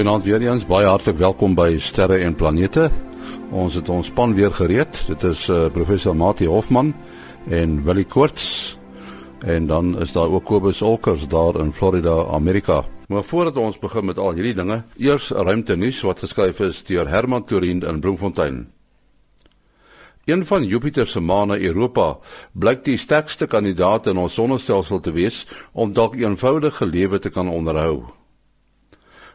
Goeienaand 0.00 0.24
weer 0.24 0.40
eens. 0.40 0.64
Baie 0.64 0.86
hartlik 0.88 1.18
welkom 1.20 1.52
by 1.54 1.74
Sterre 1.76 2.22
en 2.24 2.32
Planete. 2.34 2.86
Ons 3.52 3.74
het 3.76 3.88
ons 3.92 4.06
span 4.08 4.32
weer 4.32 4.48
gereed. 4.56 4.96
Dit 5.10 5.22
is 5.28 5.42
uh, 5.52 5.66
professor 5.74 6.14
Mati 6.16 6.46
Hofman 6.48 6.94
en 7.52 7.74
Willie 7.84 8.06
Koorts. 8.08 8.78
En 9.44 9.66
dan 9.68 9.98
is 10.00 10.14
daar 10.16 10.32
ook 10.32 10.46
Kobus 10.48 10.80
Olkers 10.82 11.26
daar 11.28 11.58
in 11.60 11.72
Florida, 11.76 12.14
Amerika. 12.32 12.84
Maar 13.08 13.24
voordat 13.24 13.56
ons 13.56 13.78
begin 13.78 14.04
met 14.04 14.18
al 14.18 14.32
hierdie 14.32 14.54
dinge, 14.54 14.78
eers 14.96 15.28
ruimte 15.36 15.76
nuus 15.76 16.00
wat 16.00 16.22
geskryf 16.24 16.62
is 16.64 16.80
deur 16.88 17.08
Herman 17.08 17.44
Turin 17.44 17.82
in 17.82 18.00
Bloemfontein. 18.00 18.70
Een 20.24 20.46
van 20.46 20.64
Jupiter 20.64 21.08
se 21.08 21.20
maane, 21.20 21.60
Europa, 21.60 22.16
blyk 22.52 22.84
die 22.88 22.96
sterkste 22.96 23.46
kandidaat 23.46 24.08
in 24.08 24.16
ons 24.16 24.34
sonnestelsel 24.34 25.00
te 25.00 25.12
wees 25.12 25.44
om 25.72 25.92
dalk 25.92 26.16
eenvoudige 26.16 26.86
lewe 26.86 27.18
te 27.18 27.28
kan 27.28 27.52
onderhou. 27.52 28.19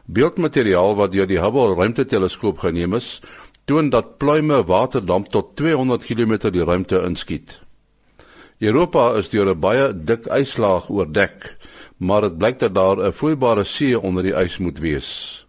Beeldmateriaal 0.06 0.94
wat 0.94 1.12
deur 1.12 1.26
die 1.26 1.40
Hubble 1.42 1.74
ruimteteleskoop 1.74 2.60
geneem 2.62 2.94
is, 2.94 3.20
toon 3.66 3.90
dat 3.90 4.16
pluime 4.22 4.60
waterdamp 4.64 5.28
tot 5.34 5.56
200 5.58 6.04
km 6.06 6.50
die 6.54 6.64
ruimte 6.64 7.00
inskiet. 7.02 7.58
Europa 8.58 9.16
is 9.18 9.28
deur 9.28 9.50
'n 9.50 9.60
baie 9.60 9.92
dik 9.92 10.26
yslaag 10.30 10.88
oordek, 10.88 11.56
maar 11.98 12.20
dit 12.20 12.38
blyk 12.38 12.58
dat 12.58 12.74
daar 12.74 12.96
'n 12.96 13.12
vloeibare 13.12 13.64
see 13.64 13.98
onder 13.98 14.22
die 14.22 14.36
ys 14.44 14.58
moet 14.58 14.78
wees. 14.78 15.44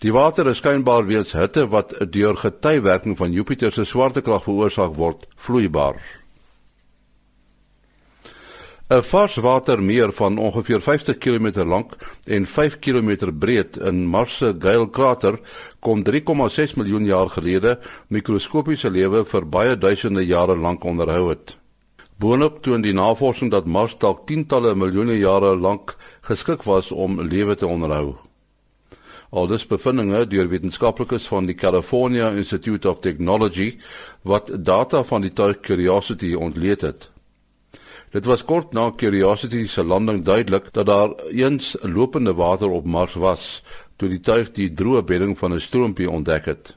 Die 0.00 0.12
water 0.12 0.46
is 0.46 0.56
skynbaar 0.56 1.06
weens 1.06 1.32
hitte 1.32 1.68
wat 1.68 1.94
deur 2.10 2.36
getywerking 2.36 3.16
van 3.16 3.32
Jupiter 3.32 3.72
se 3.72 3.84
swaartekrag 3.84 4.42
veroorsaak 4.42 4.94
word, 4.94 5.26
vloeibaar. 5.36 6.19
'n 8.90 9.02
Varswatermeer 9.02 10.12
van 10.12 10.38
ongeveer 10.38 10.80
50 10.80 11.18
km 11.18 11.62
lank 11.62 11.92
en 12.24 12.46
5 12.46 12.78
km 12.78 13.30
breed 13.38 13.76
in 13.76 14.06
Mars 14.06 14.36
se 14.36 14.54
Gale 14.58 14.90
krater 14.90 15.38
kon 15.78 16.02
3,6 16.02 16.74
miljoen 16.74 17.04
jaar 17.04 17.28
gelede 17.28 17.78
mikroskopiese 18.08 18.90
lewe 18.90 19.24
vir 19.24 19.46
baie 19.46 19.76
duisende 19.78 20.24
jare 20.26 20.56
lank 20.56 20.84
onderhou 20.84 21.28
het. 21.28 21.56
Boonop 22.18 22.62
toon 22.62 22.82
die 22.82 22.92
navorsing 22.92 23.50
dat 23.50 23.66
Mars 23.66 23.94
dalk 23.98 24.26
tientalle 24.26 24.74
miljoene 24.74 25.18
jare 25.18 25.54
lank 25.56 25.94
geskik 26.20 26.66
was 26.66 26.90
om 26.90 27.20
lewe 27.20 27.54
te 27.54 27.66
onderhou. 27.66 28.16
Al 29.30 29.46
dis 29.46 29.66
bevindinge 29.66 30.26
deur 30.26 30.48
wetenskaplikes 30.48 31.28
van 31.30 31.46
die 31.46 31.54
California 31.54 32.34
Institute 32.34 32.90
of 32.90 32.98
Technology 33.00 33.76
wat 34.22 34.50
data 34.64 35.04
van 35.04 35.22
die 35.22 35.32
tuig 35.32 35.60
Curiosity 35.60 36.34
ontleed 36.34 36.80
het. 36.80 37.09
Dit 38.10 38.24
was 38.26 38.42
kort 38.44 38.72
na 38.72 38.90
Curiosity 38.96 39.66
se 39.66 39.84
landing 39.84 40.24
duidelik 40.24 40.72
dat 40.72 40.86
daar 40.86 41.10
eens 41.30 41.76
lopende 41.80 42.34
water 42.34 42.70
op 42.70 42.86
Mars 42.86 43.14
was 43.14 43.62
toe 43.96 44.08
die 44.08 44.20
tuig 44.20 44.50
die 44.56 44.72
droë 44.74 45.04
bedding 45.06 45.38
van 45.38 45.54
'n 45.54 45.60
stroompie 45.60 46.10
ontdek 46.10 46.44
het. 46.44 46.76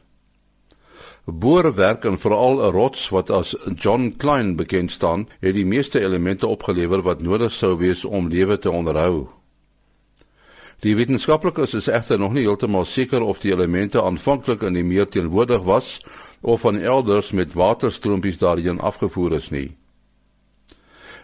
Boorwerk 1.25 2.05
en 2.05 2.19
veral 2.19 2.61
'n 2.61 2.71
rots 2.71 3.09
wat 3.09 3.29
as 3.29 3.55
John 3.75 4.13
Klein 4.17 4.55
bekend 4.55 4.91
staan, 4.91 5.27
het 5.39 5.53
die 5.53 5.65
meeste 5.65 5.99
elemente 5.99 6.47
opgelewer 6.47 7.01
wat 7.01 7.21
nodig 7.21 7.51
sou 7.51 7.77
wees 7.77 8.05
om 8.05 8.27
lewe 8.27 8.57
te 8.57 8.71
onderhou. 8.71 9.27
Die 10.79 10.95
wetenskaplikes 10.95 11.73
is 11.73 11.87
egter 11.87 12.19
nog 12.19 12.33
nie 12.33 12.43
heeltemal 12.43 12.85
seker 12.85 13.21
of 13.21 13.39
die 13.39 13.51
elemente 13.51 14.03
aanvanklik 14.03 14.61
in 14.61 14.73
die 14.73 14.83
meer 14.83 15.07
teenwoordig 15.07 15.63
was 15.63 15.99
of 16.41 16.61
van 16.61 16.79
elders 16.79 17.31
met 17.31 17.53
waterstroompies 17.53 18.37
daarheen 18.37 18.79
afgevoer 18.79 19.33
is 19.33 19.49
nie. 19.49 19.77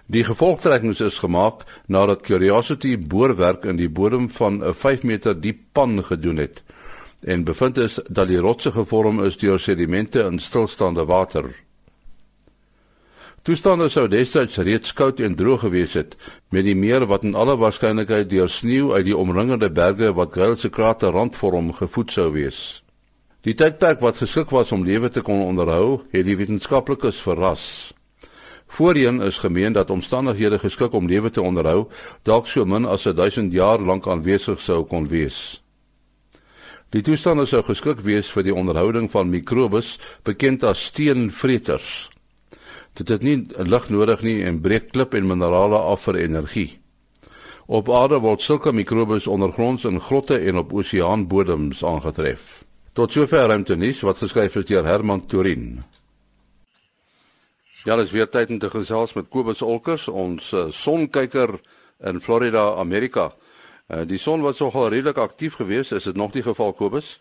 Die 0.09 0.23
gevolgtrekkings 0.25 0.99
is 1.05 1.19
gemaak 1.21 1.67
nadat 1.85 2.25
Curiosity 2.25 2.95
boorwerk 2.97 3.65
in 3.69 3.77
die 3.77 3.89
bodem 3.89 4.29
van 4.29 4.63
'n 4.63 4.73
5 4.73 5.03
meter 5.03 5.41
diep 5.41 5.59
pan 5.71 6.03
gedoen 6.03 6.37
het 6.37 6.63
en 7.23 7.43
bevind 7.43 7.77
is 7.77 7.99
dat 8.07 8.27
die 8.27 8.39
rotse 8.39 8.71
gevorm 8.71 9.23
is 9.23 9.37
deur 9.37 9.59
sedimente 9.59 10.23
in 10.23 10.39
stilstaande 10.39 11.05
water. 11.05 11.51
Toestande 13.41 13.89
sou 13.89 14.07
destyds 14.07 14.57
reeds 14.57 14.93
koud 14.93 15.19
en 15.19 15.35
droog 15.35 15.59
gewees 15.59 15.93
het 15.93 16.15
met 16.49 16.63
die 16.63 16.75
meer 16.75 17.05
wat 17.07 17.23
in 17.23 17.35
alle 17.35 17.57
waarskynlikheid 17.57 18.29
deur 18.29 18.49
sneeu 18.49 18.91
uit 18.93 19.05
die 19.05 19.17
omringende 19.17 19.69
berge 19.69 20.13
wat 20.13 20.33
Gale 20.33 20.57
se 20.57 20.69
krater 20.69 21.11
rondvorm 21.11 21.73
gevoed 21.73 22.11
sou 22.11 22.31
wees. 22.33 22.83
Die 23.41 23.53
tydperk 23.53 23.99
wat 23.99 24.17
geskik 24.17 24.49
was 24.49 24.71
om 24.71 24.83
lewe 24.83 25.09
te 25.09 25.21
kon 25.21 25.41
onderhou, 25.41 26.01
het 26.11 26.25
die 26.25 26.35
wetenskaplikes 26.37 27.21
verras. 27.21 27.93
Voorheen 28.69 29.21
is 29.21 29.37
gemeen 29.41 29.73
dat 29.73 29.89
omstandighede 29.89 30.59
geskik 30.59 30.93
om 30.93 31.07
lewe 31.07 31.29
te 31.29 31.41
onderhou 31.41 31.87
dalk 32.23 32.47
so 32.47 32.65
min 32.65 32.85
as 32.85 33.03
1000 33.03 33.53
jaar 33.53 33.81
lank 33.81 34.07
aanwesig 34.07 34.61
sou 34.61 34.83
kon 34.85 35.07
wees. 35.09 35.61
Die 36.89 37.01
toestande 37.01 37.45
sou 37.49 37.63
geskik 37.65 37.99
wees 38.05 38.29
vir 38.33 38.45
die 38.45 38.53
onderhouding 38.55 39.09
van 39.11 39.29
mikrobes 39.29 39.97
bekend 40.25 40.63
as 40.63 40.85
steenvreters. 40.89 42.09
Dit 42.97 43.09
het 43.09 43.25
nie 43.25 43.37
lig 43.57 43.89
nodig 43.89 44.23
nie 44.25 44.39
en 44.45 44.61
breek 44.61 44.91
klip 44.93 45.13
en 45.13 45.27
minerale 45.27 45.77
af 45.77 46.07
vir 46.07 46.21
energie. 46.23 46.71
Op 47.69 47.89
aarde 47.93 48.17
word 48.21 48.41
sulke 48.41 48.73
mikrobes 48.73 49.27
ondergronds 49.27 49.85
in 49.85 50.01
grotte 50.01 50.39
en 50.39 50.57
op 50.57 50.73
oseaanbodems 50.73 51.83
aangetref. 51.85 52.63
Tot 52.93 53.13
sover 53.13 53.47
ruimte 53.47 53.77
nuus 53.77 54.01
wat 54.01 54.17
geskryf 54.17 54.57
is 54.57 54.65
deur 54.65 54.85
Herman 54.85 55.25
Turin. 55.25 55.83
Ja, 57.83 57.95
dis 57.95 58.11
weer 58.11 58.29
tyd 58.29 58.49
om 58.49 58.59
te 58.59 58.69
gesels 58.69 59.13
met 59.15 59.29
Kobus 59.31 59.61
Olkers, 59.61 60.07
ons 60.07 60.51
uh, 60.51 60.65
sonkyker 60.69 61.55
in 62.03 62.19
Florida, 62.21 62.73
Amerika. 62.75 63.29
Uh, 63.87 64.01
die 64.07 64.19
son 64.19 64.41
was 64.43 64.59
nogal 64.59 64.89
redelik 64.91 65.17
aktief 65.17 65.55
geweest, 65.61 65.95
is 65.95 66.03
dit 66.03 66.15
nog 66.15 66.31
die 66.35 66.43
geval 66.43 66.73
Kobus? 66.73 67.19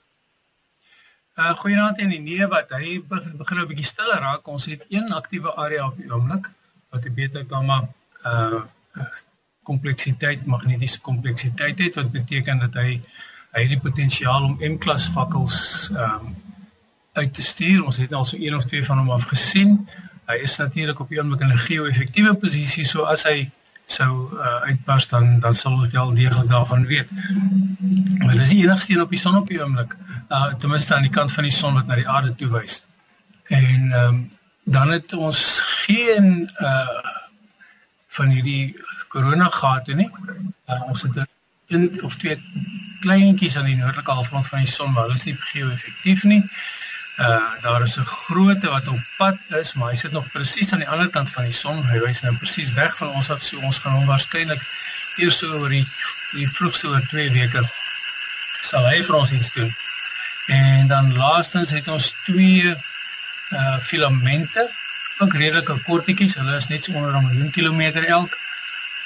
Uh 1.39 1.53
goeienaand 1.61 2.01
en 2.03 2.11
nee 2.11 2.47
wat 2.51 2.73
hy 2.75 2.97
begin 3.07 3.37
begin 3.39 3.61
'n 3.63 3.69
bietjie 3.71 3.87
stiller 3.87 4.19
raak. 4.19 4.49
Ons 4.51 4.67
het 4.67 4.83
een 4.89 5.13
aktiewe 5.13 5.55
area 5.55 5.87
op 5.87 5.97
die 5.97 6.11
oomblik 6.11 6.51
wat 6.91 7.07
'n 7.07 7.15
beta 7.15 7.45
gamma 7.49 7.89
uh 8.27 8.63
kompleksiteit, 9.63 10.47
magnetiese 10.47 11.01
kompleksiteit 11.01 11.79
het 11.79 11.95
wat 11.95 12.11
beteken 12.11 12.59
dat 12.59 12.75
hy 12.75 13.01
hy 13.55 13.63
het 13.63 13.69
die 13.69 13.81
potensiaal 13.81 14.45
om 14.45 14.59
M-klas 14.59 15.07
vakkels 15.15 15.57
ehm 15.95 16.27
um, 16.27 16.37
uit 17.13 17.35
te 17.35 17.43
stuur. 17.43 17.85
Ons 17.85 17.97
het 17.97 18.13
al 18.13 18.25
so 18.25 18.37
een 18.37 18.57
of 18.57 18.65
twee 18.65 18.85
van 18.85 18.99
hom 18.99 19.11
af 19.11 19.25
gesien. 19.31 19.89
Hy 20.29 20.43
is 20.45 20.57
natuurlik 20.61 20.99
op 21.01 21.11
'n 21.11 21.19
oomblik 21.19 21.41
in 21.41 21.53
'n 21.53 21.65
geo-effektiewe 21.67 22.35
posisie, 22.35 22.85
so 22.85 23.03
as 23.03 23.23
hy 23.25 23.51
sou 23.85 24.29
uh, 24.37 24.61
uitbars 24.69 25.09
dan 25.09 25.41
dan 25.41 25.55
sal 25.55 25.73
ons 25.73 25.93
wel 25.93 26.15
deeglik 26.15 26.49
daarvan 26.49 26.87
weet. 26.87 27.09
Maar 28.19 28.37
dis 28.37 28.49
die 28.49 28.63
enigste 28.63 28.93
een 28.93 29.01
op 29.01 29.11
die 29.11 29.19
son 29.19 29.37
op 29.37 29.49
die 29.49 29.63
oomblik, 29.63 29.97
uh, 30.29 30.55
ten 30.55 30.69
minste 30.69 30.95
aan 30.95 31.07
die 31.07 31.11
kant 31.11 31.33
van 31.33 31.49
die 31.49 31.53
son 31.53 31.75
wat 31.75 31.87
na 31.87 31.95
die 31.95 32.09
aarde 32.09 32.35
toe 32.35 32.49
wys. 32.53 32.83
En 33.45 33.93
ehm 33.93 34.05
um, 34.05 34.31
dan 34.65 34.91
het 34.91 35.13
ons 35.13 35.61
geen 35.65 36.51
uh 36.61 37.01
van 38.09 38.29
hierdie 38.29 38.77
koronagate 39.09 39.95
nie. 39.95 40.11
Uh, 40.69 40.83
ons 40.89 41.03
het 41.03 41.27
een 41.69 42.03
of 42.03 42.17
twee 42.17 42.37
kleintjies 43.01 43.57
aan 43.57 43.65
die 43.65 43.77
noordelike 43.77 44.11
halfrond 44.11 44.47
van 44.47 44.59
die 44.59 44.69
son, 44.69 44.93
maar 44.93 45.03
hulle 45.03 45.17
is 45.17 45.25
nie 45.25 45.37
geo-effektief 45.37 46.23
nie. 46.23 46.43
Uh 46.43 46.78
daar 47.63 47.83
is 47.83 47.97
'n 47.99 48.05
grootte 48.05 48.69
wat 48.69 48.89
op 48.89 49.01
pad 49.17 49.39
is, 49.49 49.73
maar 49.73 49.89
hy 49.91 49.97
sit 49.97 50.13
nog 50.13 50.31
presies 50.31 50.73
aan 50.73 50.79
die 50.79 50.89
ander 50.89 51.09
kant 51.09 51.31
van 51.31 51.45
die 51.45 51.53
son. 51.53 51.87
Hy 51.87 51.99
wys 51.99 52.21
nou 52.21 52.37
presies 52.37 52.73
weg 52.73 52.97
van 52.97 53.09
ons 53.09 53.31
af, 53.31 53.43
so 53.43 53.59
ons 53.59 53.79
gaan 53.79 53.93
hom 53.93 54.07
waarskynlik 54.07 54.63
eers 55.17 55.39
so 55.39 55.47
oor 55.59 55.69
die 55.69 55.87
die 56.33 56.49
vroegste 56.49 56.89
oor 56.89 57.03
2 57.11 57.31
weke 57.33 57.63
sal 58.63 58.87
hy 58.87 59.03
vir 59.03 59.17
ons 59.17 59.33
iets 59.33 59.53
doen. 59.53 59.75
En 60.47 60.87
dan 60.87 61.17
laastens 61.17 61.71
het 61.71 61.89
ons 61.89 62.15
twee 62.25 62.75
uh 63.51 63.79
filamente, 63.79 64.69
ook 65.19 65.35
redelike 65.35 65.79
kortetjies. 65.83 66.35
Hulle 66.35 66.57
is 66.57 66.69
net 66.69 66.85
so 66.85 66.93
onder 66.93 67.17
'n 67.17 67.27
miljoen 67.27 67.51
kilometer 67.51 68.05
elk. 68.05 68.39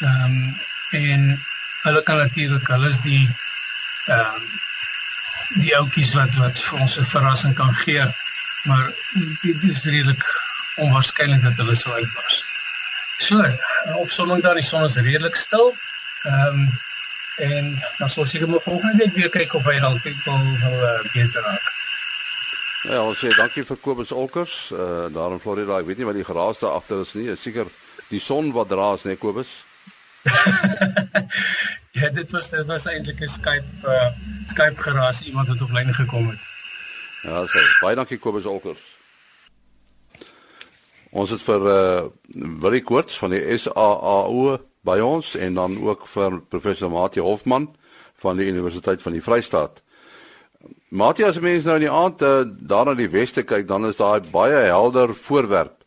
Ehm 0.01 0.25
um, 0.25 0.61
en 0.91 1.43
hulle 1.83 2.03
kan 2.03 2.17
natuurlik, 2.17 2.67
hulle 2.67 2.89
is 2.89 3.01
die 3.01 3.29
ehm 4.07 4.35
um, 4.35 4.62
die 5.61 5.75
ouetjies 5.77 6.15
wat 6.15 6.35
wat 6.41 6.59
vir 6.59 6.81
ons 6.81 6.99
'n 6.99 7.05
verrassing 7.05 7.55
kan 7.55 7.75
gee. 7.75 8.05
Maar 8.65 8.93
dit 9.43 9.63
is 9.63 9.85
redelik 9.85 10.25
onwaarskynlik 10.77 11.43
dat 11.43 11.57
hulle 11.57 11.75
sou 11.75 11.95
uitbars. 11.95 12.45
So, 13.19 13.45
op 13.97 14.11
sommige 14.11 14.41
dae 14.41 14.55
die 14.55 14.63
son 14.63 14.85
is 14.85 14.97
redelik 14.97 15.37
stil. 15.37 15.75
Ehm 16.23 16.47
um, 16.47 16.81
en 17.37 17.83
dan 17.99 18.09
sal 18.09 18.27
seker 18.27 18.49
maar 18.49 18.61
volgende 18.61 18.97
week 18.97 19.15
weer 19.15 19.29
kyk 19.29 19.55
of 19.55 19.65
hy 19.65 19.79
dalk 19.81 20.03
wil 20.03 20.43
wil 20.61 20.83
uh, 20.85 21.01
beter 21.13 21.43
raak. 21.43 21.71
Ja, 22.83 23.03
ons 23.03 23.19
sê 23.19 23.31
dankie 23.37 23.65
vir 23.65 23.79
Kobus 23.81 24.13
Olkers, 24.13 24.71
uh, 24.75 25.07
daar 25.15 25.33
in 25.33 25.41
Florida. 25.41 25.79
Ek 25.79 25.87
weet 25.87 26.03
nie 26.03 26.09
wat 26.09 26.19
die 26.19 26.27
geraas 26.27 26.59
daar 26.59 26.77
agter 26.77 27.01
is 27.01 27.15
nie. 27.15 27.31
Seker 27.39 27.71
die 28.11 28.21
son 28.21 28.53
wat 28.53 28.69
draas, 28.69 29.07
nee 29.09 29.17
Kobus. 29.17 29.63
ja, 32.03 32.11
dit 32.11 32.31
was 32.31 32.51
dit 32.51 32.67
was 32.67 32.87
eintlik 32.91 33.21
'n 33.21 33.29
Skype 33.29 33.69
uh 33.85 34.11
Skype 34.47 34.83
geraas 34.83 35.23
iemand 35.23 35.49
wat 35.49 35.63
op 35.63 35.71
lyn 35.71 35.95
gekom 35.95 36.29
het. 36.29 36.39
Ja, 37.23 37.47
so. 37.47 37.59
Baie 37.81 37.97
dankie 37.97 38.19
Kobus 38.19 38.45
Olkers. 38.45 38.83
Ons 41.11 41.31
het 41.31 41.43
vir 41.43 41.61
uh 41.61 42.03
Willie 42.61 42.83
Koorts 42.83 43.19
van 43.19 43.31
die 43.31 43.59
SAAO 43.59 44.59
by 44.81 44.99
ons 44.99 45.35
en 45.37 45.55
dan 45.55 45.79
ook 45.83 46.07
vir 46.07 46.41
professor 46.49 46.91
Mati 46.91 47.21
Hofman 47.21 47.71
van 48.15 48.37
die 48.37 48.47
Universiteit 48.47 49.03
van 49.03 49.13
die 49.13 49.23
Vrystaat. 49.23 49.83
Matthias 50.89 51.39
mense 51.39 51.67
nou 51.67 51.77
in 51.79 51.87
die 51.87 51.91
aand 51.91 52.23
uh, 52.23 52.43
daar 52.47 52.85
na 52.85 52.95
die 52.95 53.11
weste 53.11 53.43
kyk, 53.43 53.67
dan 53.69 53.87
is 53.87 53.97
daar 53.97 54.21
baie 54.31 54.67
helder 54.69 55.15
voorwerp. 55.15 55.79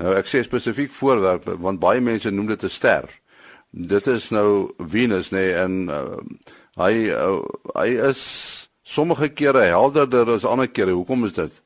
Nou 0.00 0.14
ek 0.16 0.28
sê 0.30 0.42
spesifiek 0.42 0.92
voorwerp 0.92 1.48
want 1.58 1.80
baie 1.80 2.00
mense 2.00 2.30
noem 2.30 2.46
dit 2.46 2.62
'n 2.64 2.68
ster. 2.68 3.21
Dit 3.72 4.06
is 4.06 4.28
nou 4.30 4.72
Venus 4.76 5.30
nê 5.32 5.40
nee, 5.40 5.52
en 5.56 5.76
uh, 5.88 6.20
hy 6.76 7.08
uh, 7.08 7.38
hy 7.72 7.88
is 8.10 8.20
sommige 8.84 9.30
kere 9.32 9.64
helderder 9.72 10.28
as 10.34 10.44
ander 10.44 10.68
kere. 10.68 10.92
Hoekom 10.92 11.24
is 11.24 11.32
dit? 11.38 11.62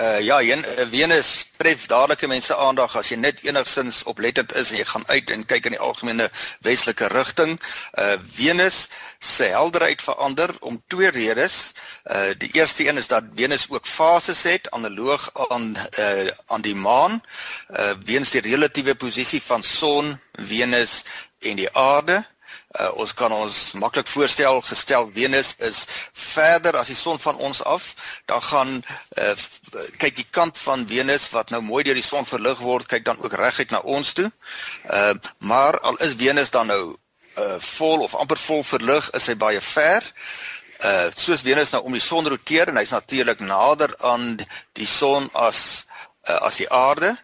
Uh 0.00 0.20
ja, 0.20 0.40
een 0.40 0.64
eh, 0.64 0.86
Venus 0.88 1.46
tref 1.56 1.86
dadelike 1.86 2.26
mense 2.26 2.56
aandag 2.56 2.96
as 2.98 3.12
jy 3.12 3.16
net 3.22 3.44
enigsins 3.46 4.02
oplettend 4.10 4.50
is 4.58 4.72
en 4.72 4.80
jy 4.80 4.86
gaan 4.90 5.06
uit 5.06 5.30
en 5.30 5.44
kyk 5.46 5.68
in 5.68 5.76
die 5.76 5.80
algemene 5.80 6.26
westelike 6.66 7.06
rigting. 7.12 7.54
Uh 7.98 8.16
Venus 8.34 8.88
se 9.18 9.46
helderheid 9.54 10.02
verander 10.02 10.50
om 10.60 10.82
twee 10.90 11.10
redes. 11.14 11.72
Uh 12.10 12.34
die 12.38 12.50
eerste 12.58 12.88
een 12.88 12.98
is 12.98 13.06
dat 13.06 13.30
Venus 13.38 13.68
ook 13.70 13.86
fases 13.86 14.42
het 14.42 14.70
analoog 14.70 15.30
aan 15.48 15.76
uh 15.98 16.26
aan 16.46 16.66
die 16.66 16.74
maan. 16.74 17.22
Uh 17.70 17.94
weens 18.04 18.34
die 18.34 18.42
relatiewe 18.42 18.94
posisie 18.94 19.42
van 19.42 19.62
son, 19.62 20.18
Venus 20.32 21.04
en 21.38 21.56
die 21.56 21.70
aarde. 21.70 22.24
Uh, 22.74 22.90
ons 22.98 23.12
kan 23.14 23.32
ons 23.32 23.58
maklik 23.78 24.08
voorstel 24.10 24.60
gestel 24.66 25.06
Venus 25.14 25.54
is 25.62 25.84
verder 26.12 26.76
as 26.80 26.90
die 26.90 26.98
son 26.98 27.20
van 27.22 27.36
ons 27.36 27.62
af, 27.62 27.94
dan 28.26 28.42
gaan 28.42 28.72
uh, 29.18 29.34
kyk 30.02 30.16
die 30.16 30.26
kant 30.30 30.58
van 30.58 30.86
Venus 30.88 31.28
wat 31.30 31.54
nou 31.54 31.62
mooi 31.62 31.84
deur 31.86 31.94
die 31.94 32.02
son 32.02 32.26
verlig 32.26 32.58
word, 32.58 32.88
kyk 32.90 33.04
dan 33.06 33.20
ook 33.22 33.36
reguit 33.38 33.70
na 33.70 33.78
ons 33.78 34.12
toe. 34.12 34.30
Uh, 34.90 35.14
maar 35.38 35.78
al 35.80 36.00
is 36.02 36.18
Venus 36.18 36.50
dan 36.50 36.66
nou 36.66 36.82
uh, 37.38 37.56
vol 37.60 38.02
of 38.02 38.14
amper 38.14 38.38
vol 38.38 38.62
verlig, 38.66 39.10
is 39.14 39.30
hy 39.30 39.38
baie 39.38 39.62
ver. 39.62 40.10
Uh 40.84 41.06
soos 41.14 41.44
Venus 41.46 41.70
nou 41.72 41.84
om 41.86 41.94
die 41.94 42.02
son 42.02 42.26
roteer 42.26 42.68
en 42.68 42.80
hy's 42.80 42.92
natuurlik 42.92 43.40
nader 43.40 43.94
aan 44.04 44.34
die 44.76 44.88
son 44.90 45.28
as 45.32 45.86
uh, 46.28 46.40
as 46.42 46.58
die 46.60 46.68
aarde. 46.70 47.14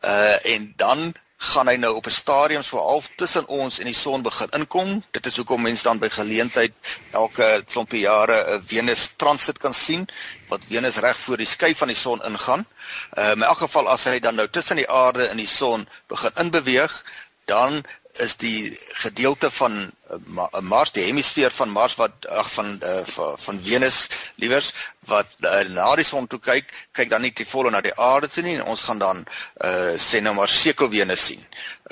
Uh 0.00 0.38
en 0.54 0.70
dan 0.76 1.10
gaan 1.42 1.66
hy 1.66 1.74
nou 1.76 1.94
op 1.98 2.06
'n 2.06 2.10
stadium 2.10 2.62
so 2.62 2.78
half 2.78 3.08
tussen 3.16 3.46
ons 3.46 3.78
en 3.78 3.84
die 3.84 3.94
son 3.94 4.22
begin 4.22 4.48
inkom. 4.50 5.02
Dit 5.10 5.26
is 5.26 5.36
hoekom 5.36 5.62
mense 5.62 5.82
dan 5.82 5.98
by 5.98 6.08
geleentheid 6.08 6.72
elke 7.10 7.62
klompie 7.66 8.00
jare 8.00 8.38
'n 8.54 8.62
Venus 8.66 9.10
transit 9.16 9.58
kan 9.58 9.74
sien 9.74 10.08
wat 10.48 10.60
Venus 10.68 10.96
reg 10.96 11.18
voor 11.18 11.36
die 11.36 11.46
skyf 11.46 11.78
van 11.78 11.88
die 11.88 11.96
son 11.96 12.22
ingaan. 12.22 12.66
Ehm 13.14 13.26
uh, 13.26 13.32
in 13.32 13.42
elk 13.42 13.58
geval 13.58 13.88
as 13.88 14.04
hy 14.04 14.18
dan 14.18 14.34
nou 14.34 14.48
tussen 14.48 14.76
die 14.76 14.90
aarde 14.90 15.26
en 15.26 15.36
die 15.36 15.46
son 15.46 15.88
begin 16.06 16.30
inbeweeg, 16.36 17.04
dan 17.44 17.84
is 18.20 18.36
die 18.36 18.78
gedeelte 19.00 19.50
van 19.50 19.92
uh, 20.10 20.60
Mars 20.60 20.92
die 20.92 21.04
hemisfeer 21.04 21.50
van 21.50 21.70
Mars 21.72 21.94
wat 21.96 22.26
ag 22.28 22.50
van 22.52 22.74
uh, 22.84 23.00
van 23.40 23.60
Venus 23.60 24.08
liewers 24.36 24.72
wat 25.08 25.28
uh, 25.40 25.62
na 25.72 25.94
die 25.96 26.04
son 26.04 26.26
toe 26.26 26.38
kyk 26.38 26.72
kyk 26.92 27.10
dan 27.10 27.24
nie 27.24 27.32
te 27.32 27.46
volle 27.48 27.70
na 27.72 27.80
die 27.80 27.94
aarde 27.96 28.28
toe 28.28 28.44
nie 28.44 28.58
en 28.58 28.68
ons 28.74 28.84
gaan 28.88 29.00
dan 29.00 29.24
uh, 29.64 29.94
sê 29.96 30.20
nou 30.20 30.34
maar 30.36 30.48
sekel 30.48 30.90
Venus 30.92 31.24
sien. 31.32 31.40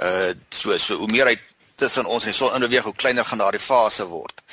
Uh 0.02 0.34
so 0.50 0.76
so 0.76 1.00
hoe 1.00 1.08
meer 1.08 1.32
hy 1.32 1.38
tussen 1.80 2.06
ons 2.06 2.24
en 2.24 2.34
die 2.34 2.36
son 2.36 2.54
inbeweeg 2.54 2.84
hoe 2.84 2.96
kleiner 2.96 3.24
gaan 3.24 3.40
daardie 3.40 3.62
fase 3.62 4.04
word. 4.10 4.44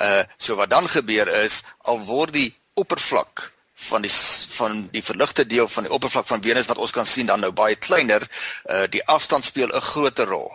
Uh 0.00 0.24
so 0.38 0.56
wat 0.56 0.72
dan 0.72 0.88
gebeur 0.88 1.28
is 1.44 1.62
al 1.84 2.00
word 2.08 2.32
die 2.32 2.50
oppervlak 2.80 3.50
van 3.80 4.02
die 4.02 4.12
van 4.56 4.88
die 4.92 5.04
verligte 5.04 5.46
deel 5.46 5.68
van 5.68 5.84
die 5.84 5.92
oppervlak 5.92 6.26
van 6.26 6.42
Venus 6.42 6.68
wat 6.68 6.80
ons 6.80 6.96
kan 6.96 7.06
sien 7.06 7.28
dan 7.28 7.40
nou 7.44 7.52
baie 7.52 7.76
kleiner 7.76 8.24
uh 8.72 8.86
die 8.88 9.04
afstand 9.04 9.44
speel 9.44 9.68
'n 9.68 9.88
groter 9.92 10.26
rol 10.26 10.50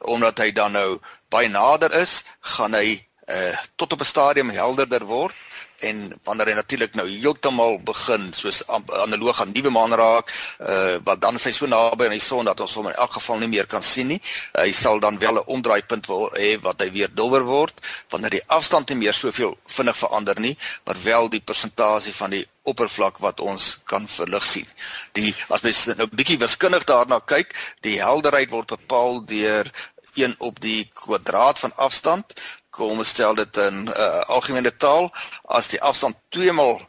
omdat 0.00 0.38
hy 0.38 0.52
dan 0.52 0.72
nou 0.72 0.98
baie 1.28 1.48
nader 1.48 1.94
is, 2.00 2.24
gaan 2.40 2.74
hy 2.74 2.98
uh 3.30 3.56
tot 3.76 3.92
op 3.92 4.00
'n 4.00 4.12
stadium 4.12 4.50
helderder 4.50 5.04
word 5.06 5.36
en 5.80 6.20
wanneer 6.24 6.52
hy 6.52 6.54
natuurlik 6.58 6.94
nou 6.98 7.06
heeltemal 7.08 7.78
begin 7.86 8.30
soos 8.36 8.62
analoog 8.68 9.40
aan 9.40 9.52
nuwe 9.54 9.72
maan 9.74 9.94
raak, 9.96 10.32
uh 10.60 10.98
wat 11.04 11.20
dan 11.22 11.38
is 11.38 11.46
hy 11.48 11.52
so 11.56 11.66
naby 11.70 12.08
aan 12.08 12.16
die 12.16 12.22
son 12.24 12.48
dat 12.48 12.60
ons 12.60 12.74
hom 12.78 12.90
in 12.90 12.96
elk 12.96 13.12
geval 13.18 13.38
nie 13.40 13.48
meer 13.48 13.66
kan 13.70 13.82
sien 13.82 14.10
nie. 14.12 14.20
Uh, 14.52 14.64
hy 14.64 14.72
sal 14.76 15.00
dan 15.00 15.18
wel 15.18 15.40
'n 15.40 15.46
omdraaipunt 15.56 16.06
hê 16.36 16.56
wat 16.62 16.80
hy 16.80 16.90
weer 16.90 17.10
dowwer 17.14 17.44
word 17.44 17.80
wanneer 18.10 18.30
die 18.30 18.46
afstand 18.46 18.88
nie 18.90 18.98
meer 19.06 19.14
soveel 19.14 19.56
vinnig 19.66 19.96
verander 19.96 20.40
nie, 20.40 20.56
maar 20.84 20.96
wel 21.02 21.28
die 21.28 21.40
persentasie 21.40 22.14
van 22.14 22.30
die 22.30 22.46
oppervlak 22.62 23.18
wat 23.18 23.40
ons 23.40 23.78
kan 23.84 24.06
verlig 24.08 24.46
sien. 24.46 24.66
Die 25.12 25.34
as 25.48 25.62
mens 25.62 25.86
nou 25.86 26.06
'n 26.06 26.16
bietjie 26.16 26.38
wiskundig 26.38 26.84
daarna 26.84 27.20
kyk, 27.20 27.54
die 27.80 28.00
helderheid 28.02 28.50
word 28.50 28.68
bepaal 28.68 29.24
deur 29.24 29.70
1 30.14 30.34
op 30.38 30.60
die 30.60 30.88
kwadraat 30.92 31.58
van 31.58 31.76
afstand 31.76 32.34
kom 32.70 32.98
ons 32.98 33.08
stel 33.08 33.34
dit 33.34 33.60
in 33.66 33.88
uh, 33.88 34.22
algemene 34.36 34.72
taal. 34.76 35.10
As 35.44 35.70
die 35.72 35.80
afstand 35.82 36.18
2 36.36 36.54
maal 36.56 36.80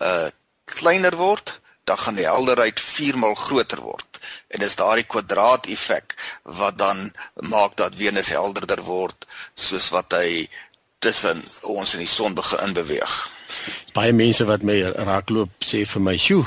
uh, 0.00 0.28
kleiner 0.64 1.16
word 1.16 1.58
dan 1.84 1.98
gaan 1.98 2.14
die 2.14 2.28
helderheid 2.28 2.80
4 2.80 3.18
maal 3.18 3.34
groter 3.34 3.80
word. 3.82 4.20
En 4.54 4.62
dis 4.62 4.76
daardie 4.78 5.06
kwadraat 5.08 5.66
effek 5.66 6.14
wat 6.58 6.78
dan 6.78 7.10
maak 7.50 7.76
dat 7.76 7.98
Venus 7.98 8.30
helderder 8.30 8.84
word 8.86 9.26
soos 9.54 9.90
wat 9.90 10.14
hy 10.14 10.46
tussen 11.02 11.42
ons 11.66 11.96
en 11.96 12.04
die 12.04 12.10
son 12.10 12.38
begin 12.38 12.76
beweeg 12.78 13.16
baie 13.92 14.12
mense 14.16 14.44
wat 14.48 14.62
my 14.64 14.78
raakloop 15.06 15.50
sê 15.64 15.82
vir 15.86 16.02
my, 16.02 16.16
"Sjoe, 16.16 16.44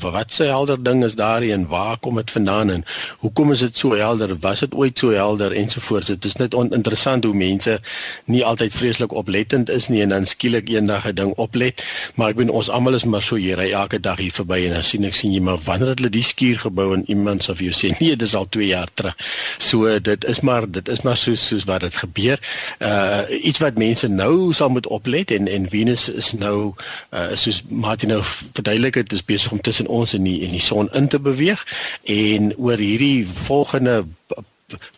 wat 0.00 0.32
se 0.32 0.44
helder 0.44 0.82
ding 0.82 1.04
is 1.04 1.14
daar 1.14 1.42
en 1.42 1.66
waar 1.68 1.96
kom 1.98 2.16
dit 2.16 2.30
vandaan 2.30 2.70
en 2.70 2.84
hoekom 3.18 3.52
is 3.52 3.58
dit 3.58 3.76
so 3.76 3.94
helder? 3.94 4.36
Was 4.40 4.60
dit 4.60 4.74
ooit 4.74 4.98
so 4.98 5.10
helder 5.10 5.52
ensovoorts?" 5.52 6.06
Dit 6.06 6.24
is 6.24 6.36
net 6.36 6.54
interessant 6.54 7.24
hoe 7.24 7.34
mense 7.34 7.80
nie 8.24 8.44
altyd 8.44 8.72
vreeslik 8.72 9.12
oplettend 9.12 9.70
is 9.70 9.88
nie 9.88 10.02
en 10.02 10.08
dan 10.08 10.26
skielik 10.26 10.68
eendag 10.68 11.06
'n 11.06 11.14
ding 11.14 11.32
oplet. 11.36 11.84
Maar 12.14 12.28
ek 12.28 12.36
bedoel 12.36 12.54
ons 12.54 12.68
almal 12.70 12.94
is 12.94 13.04
maar 13.04 13.22
so 13.22 13.36
hier 13.36 13.56
ry 13.56 13.70
elke 13.70 14.00
dag 14.00 14.18
hier 14.18 14.32
verby 14.32 14.66
en 14.66 14.72
dan 14.72 14.82
sien 14.82 15.04
ek 15.04 15.14
sien 15.14 15.32
jy 15.32 15.40
maar 15.40 15.58
wanneer 15.64 15.88
het 15.88 15.98
hulle 15.98 16.10
die 16.10 16.22
skuur 16.22 16.58
gebou 16.58 16.94
en 16.94 17.04
iemand 17.06 17.42
sê 17.42 17.54
vir 17.56 17.70
jou 17.70 17.74
sê, 17.74 17.96
"Nee, 18.00 18.16
dis 18.16 18.34
al 18.34 18.48
2 18.48 18.66
jaar 18.66 18.88
terug." 18.94 19.16
So 19.58 19.98
dit 19.98 20.24
is 20.24 20.40
maar 20.40 20.70
dit 20.70 20.88
is 20.88 21.02
maar 21.02 21.16
soos 21.16 21.46
soos 21.46 21.64
wat 21.64 21.80
dit 21.80 21.94
gebeur. 21.94 22.38
Uh 22.78 23.20
iets 23.42 23.58
wat 23.58 23.78
mense 23.78 24.08
nou 24.08 24.52
sal 24.52 24.68
moet 24.68 24.86
oplet 24.86 25.30
en 25.30 25.48
en 25.48 25.68
Venus 25.70 26.08
is 26.08 26.32
nou 26.32 26.74
uh 27.10 27.30
soos 27.34 27.62
Martin 27.68 28.08
nou 28.08 28.22
verduidelik 28.24 28.94
het, 28.94 29.12
is 29.12 29.24
besig 29.24 29.52
om 29.52 29.60
tussen 29.60 29.86
ons 29.86 30.14
en 30.14 30.24
die 30.24 30.40
en 30.46 30.50
die 30.50 30.60
son 30.60 30.90
in 30.92 31.08
te 31.08 31.20
beweeg 31.20 31.66
en 32.04 32.52
oor 32.56 32.80
hierdie 32.80 33.26
volgende 33.46 34.04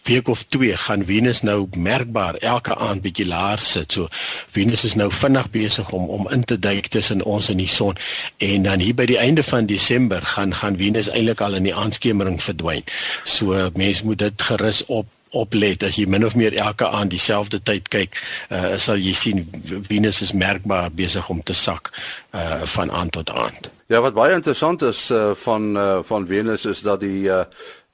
week 0.03 0.29
of 0.29 0.43
twee 0.43 0.77
gaan 0.77 1.05
Venus 1.05 1.41
nou 1.43 1.69
merkbaar 1.77 2.35
elke 2.35 2.75
aand 2.77 3.03
bietjie 3.03 3.27
laer 3.27 3.59
sit. 3.59 3.93
So 3.93 4.09
Venus 4.55 4.85
is 4.85 4.95
nou 4.95 5.11
vinnig 5.13 5.51
besig 5.51 5.91
om 5.93 6.09
om 6.09 6.29
in 6.31 6.45
te 6.45 6.59
duik 6.59 6.87
tussen 6.87 7.25
ons 7.25 7.49
en 7.49 7.59
die 7.59 7.69
son 7.69 7.99
en 8.39 8.69
dan 8.69 8.85
hier 8.85 8.95
by 8.95 9.07
die 9.11 9.19
einde 9.19 9.43
van 9.43 9.67
Desember 9.67 10.23
gaan 10.35 10.55
gaan 10.55 10.77
Venus 10.77 11.11
eintlik 11.11 11.41
al 11.41 11.59
in 11.59 11.69
die 11.69 11.75
aandskemering 11.75 12.41
verdwyn. 12.43 12.85
So 13.25 13.71
mense 13.75 14.05
moet 14.05 14.19
dit 14.19 14.49
gerus 14.51 14.85
op 14.87 15.11
oplet 15.37 15.83
as 15.87 15.99
jy 15.99 16.07
min 16.11 16.25
of 16.27 16.37
meer 16.39 16.55
elke 16.61 16.87
aand 16.87 17.13
dieselfde 17.15 17.61
tyd 17.63 17.89
kyk, 17.93 18.19
uh, 18.51 18.77
sal 18.81 19.01
jy 19.01 19.15
sien 19.19 19.45
Venus 19.89 20.23
is 20.25 20.33
merkbaar 20.33 20.93
besig 20.95 21.29
om 21.31 21.43
te 21.43 21.57
sak 21.59 21.91
uh, 22.33 22.63
van 22.77 22.91
aand 22.91 23.17
tot 23.19 23.31
aand. 23.31 23.71
Ja, 23.93 24.01
wat 24.01 24.17
baie 24.17 24.35
interessant 24.35 24.83
is 24.83 25.11
uh, 25.13 25.33
van 25.45 25.75
uh, 25.77 25.99
van 26.07 26.27
Venus 26.27 26.65
is 26.71 26.81
dat 26.87 27.03
die 27.05 27.29
uh, 27.29 27.45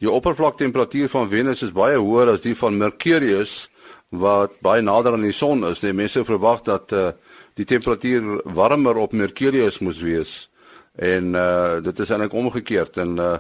die 0.01 0.11
oppervlaktemperatuur 0.11 1.11
van 1.13 1.29
Venus 1.29 1.65
is 1.67 1.75
baie 1.77 1.99
hoër 1.99 2.37
as 2.37 2.45
die 2.45 2.57
van 2.57 2.79
Mercurius 2.81 3.69
wat 4.11 4.57
baie 4.65 4.83
nader 4.83 5.15
aan 5.15 5.27
die 5.27 5.35
son 5.37 5.65
is. 5.69 5.83
Die 5.83 5.93
mense 5.95 6.25
verwag 6.25 6.63
dat 6.67 6.93
uh, 6.93 7.11
die 7.59 7.67
temperatuur 7.69 8.41
warmer 8.45 8.97
op 8.97 9.13
Mercurius 9.13 9.81
moes 9.85 10.01
wees 10.01 10.47
en 10.97 11.35
uh, 11.35 11.79
dit 11.85 11.99
is 12.03 12.11
eintlik 12.11 12.35
omgekeerd 12.35 12.97
en 13.03 13.19
uh, 13.19 13.35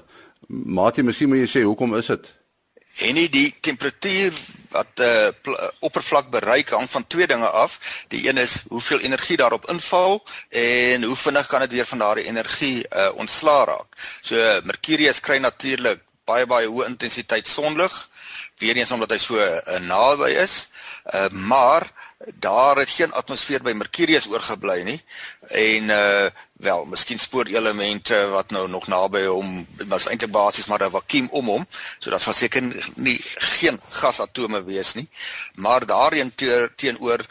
Mati, 0.50 1.04
miskien 1.06 1.28
moet 1.30 1.44
jy 1.44 1.48
sê 1.50 1.60
hoekom 1.62 1.92
is 1.98 2.08
dit? 2.10 2.30
En 2.98 3.14
nie 3.14 3.28
die 3.28 3.54
temperatuur 3.60 4.32
wat 4.70 4.86
'n 4.94 5.02
uh, 5.02 5.26
eh, 5.26 5.68
oppervlak 5.78 6.30
bereik 6.30 6.68
hang 6.68 6.90
van 6.90 7.06
twee 7.06 7.26
dinge 7.26 7.48
af. 7.48 8.04
Die 8.08 8.28
een 8.28 8.36
is 8.36 8.62
hoeveel 8.68 9.00
energie 9.00 9.36
daarop 9.36 9.68
inval 9.70 10.24
en 10.48 11.02
hoe 11.02 11.16
vinnig 11.16 11.46
kan 11.46 11.60
dit 11.60 11.72
weer 11.72 11.86
van 11.86 11.98
daardie 11.98 12.24
energie 12.24 12.86
uh, 12.90 13.10
ontslaa 13.14 13.64
raak. 13.64 13.96
So 14.20 14.60
Mercurius 14.64 15.20
kry 15.20 15.38
natuurlik 15.38 16.00
baie 16.24 16.46
baie 16.46 16.66
hoë 16.66 16.86
intensiteit 16.86 17.48
sonlig, 17.48 18.08
weer 18.58 18.76
eens 18.76 18.90
omdat 18.90 19.10
hy 19.10 19.18
so 19.18 19.34
uh, 19.34 19.78
naby 19.78 20.30
is. 20.30 20.68
Uh, 21.14 21.28
maar 21.28 21.90
daar 22.34 22.76
het 22.76 22.90
geen 22.90 23.12
atmosfeer 23.12 23.62
by 23.62 23.72
Mercurius 23.72 24.28
oorgebly 24.28 24.82
nie. 24.82 25.00
En 25.48 25.90
uh 25.90 26.26
wel 26.60 26.84
miskien 26.84 27.18
spoorelemente 27.18 28.28
wat 28.28 28.50
nou 28.50 28.68
nog 28.68 28.86
naby 28.86 29.22
hom 29.24 29.66
was 29.88 30.06
eintlik 30.06 30.30
basies 30.30 30.66
maar 30.66 30.84
'n 30.84 30.90
vakuum 30.90 31.28
om 31.30 31.46
hom. 31.46 31.66
So 31.98 32.10
dat 32.10 32.20
sal 32.20 32.32
seker 32.32 32.90
nie 32.94 33.20
geen 33.34 33.80
gasatome 33.88 34.64
wees 34.64 34.94
nie. 34.94 35.08
Maar 35.54 35.86
daarin 35.86 36.34
teenoor 36.76 37.26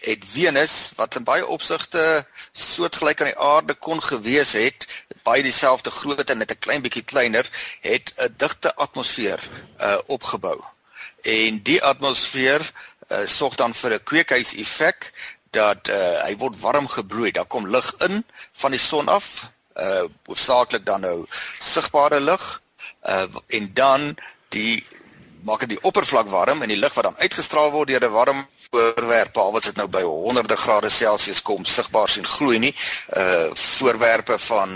het 0.00 0.24
Venus 0.26 0.90
wat 0.96 1.14
in 1.14 1.24
baie 1.24 1.46
opsigte 1.46 2.26
soortgelyk 2.52 3.20
aan 3.20 3.26
die 3.26 3.38
aarde 3.38 3.74
kon 3.74 4.02
gewees 4.02 4.52
het 4.52 4.86
baie 5.22 5.42
dieselfde 5.42 5.90
grootte 5.90 6.34
net 6.34 6.50
'n 6.50 6.58
klein 6.58 6.82
bietjie 6.82 7.04
kleiner 7.04 7.50
het 7.80 8.12
'n 8.16 8.34
digte 8.36 8.74
atmosfeer 8.74 9.40
uh 9.80 9.98
opgebou. 10.06 10.64
En 11.22 11.62
die 11.62 11.82
atmosfeer 11.84 12.72
uh, 13.10 13.26
sorg 13.26 13.54
dan 13.56 13.74
vir 13.74 13.94
'n 13.94 14.04
kweekhuiseffek 14.04 15.12
dat 15.50 15.88
uh, 15.88 16.22
hy 16.26 16.36
word 16.36 16.60
warm 16.60 16.86
gebroei. 16.88 17.30
Daar 17.32 17.46
kom 17.46 17.66
lig 17.66 17.94
in 18.06 18.24
van 18.52 18.70
die 18.70 18.80
son 18.80 19.08
af, 19.08 19.46
uh 19.76 20.06
hoofsaaklik 20.26 20.84
dan 20.86 21.00
nou 21.00 21.26
sigbare 21.58 22.20
lig. 22.20 22.62
Uh 23.08 23.26
en 23.46 23.70
dan 23.74 24.16
die 24.48 24.86
maak 25.42 25.60
dit 25.60 25.68
die 25.68 25.82
oppervlak 25.82 26.28
warm 26.28 26.62
en 26.62 26.68
die 26.68 26.78
lig 26.78 26.94
wat 26.94 27.04
dan 27.04 27.18
uitgestraal 27.18 27.70
word 27.70 27.88
deur 27.88 28.04
'n 28.04 28.12
warm 28.12 28.46
voorwerpe 28.70 29.40
al 29.40 29.52
wat 29.52 29.64
dit 29.66 29.76
nou 29.76 29.88
by 29.90 30.02
honderde 30.06 30.56
grade 30.56 30.90
Celsius 30.94 31.42
kom 31.42 31.64
sigbaar 31.66 32.08
sien 32.08 32.26
gloei 32.26 32.58
nie 32.62 32.70
uh 33.18 33.48
voorwerpe 33.58 34.36
van 34.38 34.70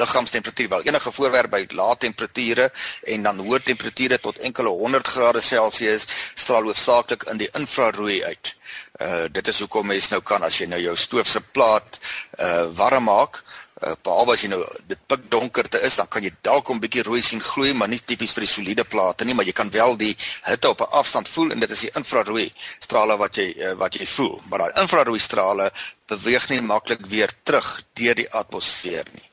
liggaamstemperatuur 0.00 0.68
wel 0.68 0.86
enige 0.88 1.12
voorwerp 1.12 1.52
by 1.52 1.60
lae 1.76 1.96
temperature 2.00 2.70
en 3.14 3.28
dan 3.28 3.42
hoë 3.44 3.60
temperature 3.66 4.18
tot 4.26 4.40
enkele 4.48 4.72
100 4.72 5.12
grade 5.16 5.42
Celsius 5.44 6.08
straal 6.34 6.70
hoofsaaklik 6.70 7.26
in 7.32 7.42
die 7.42 7.50
infrarooi 7.60 8.22
uit. 8.24 8.54
Uh 9.02 9.26
dit 9.28 9.52
is 9.52 9.60
hoekom 9.60 9.92
mens 9.92 10.08
nou 10.08 10.22
kan 10.22 10.42
as 10.42 10.62
jy 10.62 10.70
nou 10.70 10.80
jou 10.80 10.96
stoof 10.96 11.28
se 11.28 11.44
plaat 11.52 12.00
uh 12.40 12.64
warm 12.80 13.10
maak 13.12 13.42
uh, 13.42 13.63
behalwe 13.74 14.34
as 14.34 14.42
jy 14.44 14.48
nou 14.52 14.60
dit 14.86 15.00
pik 15.10 15.24
donkerte 15.30 15.80
is, 15.82 15.96
dan 15.98 16.08
kan 16.08 16.22
jy 16.22 16.30
dalk 16.46 16.70
'n 16.70 16.80
bietjie 16.80 17.02
rooi 17.02 17.22
sien 17.22 17.40
gloei, 17.40 17.72
maar 17.74 17.88
nie 17.88 17.98
tipies 17.98 18.32
vir 18.32 18.46
die 18.46 18.52
soliede 18.52 18.84
plate 18.84 19.24
nie, 19.24 19.34
maar 19.34 19.44
jy 19.44 19.52
kan 19.52 19.70
wel 19.70 19.96
die 19.96 20.16
hitte 20.44 20.68
op 20.68 20.80
'n 20.80 20.94
afstand 21.00 21.28
voel 21.28 21.50
en 21.50 21.60
dit 21.60 21.70
is 21.70 21.80
die 21.80 21.90
infrarooi 21.94 22.52
strale 22.78 23.16
wat 23.16 23.36
jy 23.36 23.54
uh, 23.58 23.74
wat 23.74 23.94
jy 23.94 24.06
voel. 24.06 24.40
Maar 24.48 24.58
daai 24.58 24.80
infrarooi 24.82 25.18
strale 25.18 25.72
beweeg 26.06 26.48
nie 26.48 26.60
maklik 26.60 27.06
weer 27.08 27.30
terug 27.42 27.82
deur 27.96 28.14
die 28.14 28.28
atmosfeer 28.32 29.06
nie. 29.12 29.28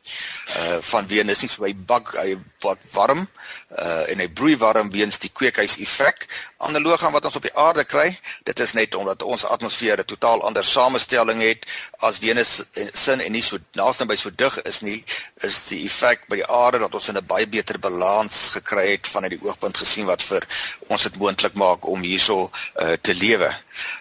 Uh 0.56 0.78
van 0.82 1.08
Venus 1.08 1.42
nie 1.44 1.50
so 1.51 1.63
hy 1.63 1.74
bak 1.75 2.13
hy 2.20 2.36
wat 2.63 2.80
warm 2.94 3.25
uh 3.25 4.12
en 4.12 4.22
hy 4.24 4.28
broei 4.32 4.56
warm 4.60 4.92
weens 4.94 5.20
die 5.20 5.32
kweekhuis 5.34 5.78
effek 5.84 6.28
analoog 6.63 7.04
aan 7.04 7.13
wat 7.16 7.28
ons 7.28 7.36
op 7.40 7.46
die 7.46 7.54
aarde 7.60 7.84
kry. 7.84 8.08
Dit 8.48 8.60
is 8.63 8.74
net 8.78 8.96
omdat 8.96 9.24
ons 9.24 9.46
atmosfeer 9.46 10.00
'n 10.00 10.08
totaal 10.08 10.44
ander 10.48 10.63
samestelling 10.63 11.42
het 11.44 11.68
as 12.00 12.22
Venus 12.24 12.63
en 12.74 12.90
sin 12.94 13.22
en 13.22 13.32
nie 13.32 13.44
so 13.44 13.58
naaste 13.75 14.06
by 14.06 14.16
so 14.16 14.30
dig 14.30 14.62
is 14.63 14.82
nie, 14.82 15.04
is 15.44 15.68
die 15.68 15.86
effek 15.86 16.28
by 16.28 16.40
die 16.40 16.48
aarde 16.48 16.80
dat 16.80 16.96
ons 16.96 17.10
in 17.10 17.18
'n 17.18 17.25
baie 17.25 17.48
beter 17.48 17.80
balans 17.80 18.50
gekry 18.56 18.92
het 18.92 19.08
vanuit 19.08 19.36
die 19.36 19.44
oogpunt 19.44 19.78
gesien 19.78 20.06
wat 20.06 20.24
vir 20.24 20.48
ons 20.88 21.04
dit 21.04 21.18
moontlik 21.18 21.54
maak 21.54 21.86
om 21.86 22.01
hierso 22.01 22.51
uh 22.75 22.96
te 23.01 23.13
lewe. 23.13 23.56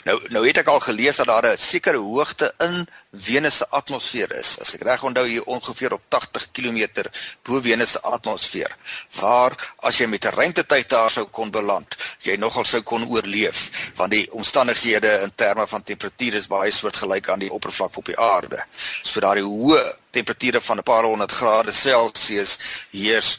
Nou 0.04 0.16
nou 0.28 0.42
het 0.46 0.60
ek 0.62 0.68
al 0.72 0.80
gelees 0.80 1.16
dat 1.16 1.26
daar 1.26 1.46
'n 1.52 1.58
sekere 1.58 1.96
hoogte 1.96 2.54
in 2.58 2.88
Venus 3.12 3.56
se 3.56 3.68
atmosfeer 3.68 4.32
is. 4.38 4.58
As 4.60 4.74
ek 4.74 4.82
reg 4.82 5.02
onthou 5.02 5.26
hier 5.26 5.44
ongeveer 5.44 5.92
op 5.92 6.02
80 6.08 6.50
km 6.52 6.88
bo 7.42 7.60
Venus 7.60 7.90
se 7.90 8.00
atmosfeer, 8.00 8.76
waar 9.20 9.74
as 9.76 9.98
jy 9.98 10.06
met 10.06 10.24
'n 10.24 10.34
ruimtetyd 10.34 10.88
daar 10.88 11.10
sou 11.10 11.24
kon 11.24 11.50
beland, 11.50 11.96
jy 12.18 12.36
nogal 12.36 12.64
sou 12.64 12.82
kon 12.82 13.08
oorleef, 13.08 13.90
want 13.94 14.10
die 14.10 14.32
omstandighede 14.32 15.20
in 15.22 15.32
terme 15.34 15.66
van 15.66 15.82
temperatuur 15.82 16.34
is 16.34 16.46
baie 16.46 16.70
soortgelyk 16.70 17.28
aan 17.28 17.38
die 17.38 17.52
oppervlak 17.52 17.96
op 17.96 18.04
die 18.04 18.18
aarde. 18.18 18.64
So 19.02 19.20
daardie 19.20 19.44
hoë 19.44 19.96
temperature 20.10 20.60
van 20.60 20.78
'n 20.78 20.82
paar 20.82 21.04
honderd 21.04 21.32
grade 21.32 21.72
Celsius 21.72 22.58
heers 22.90 23.38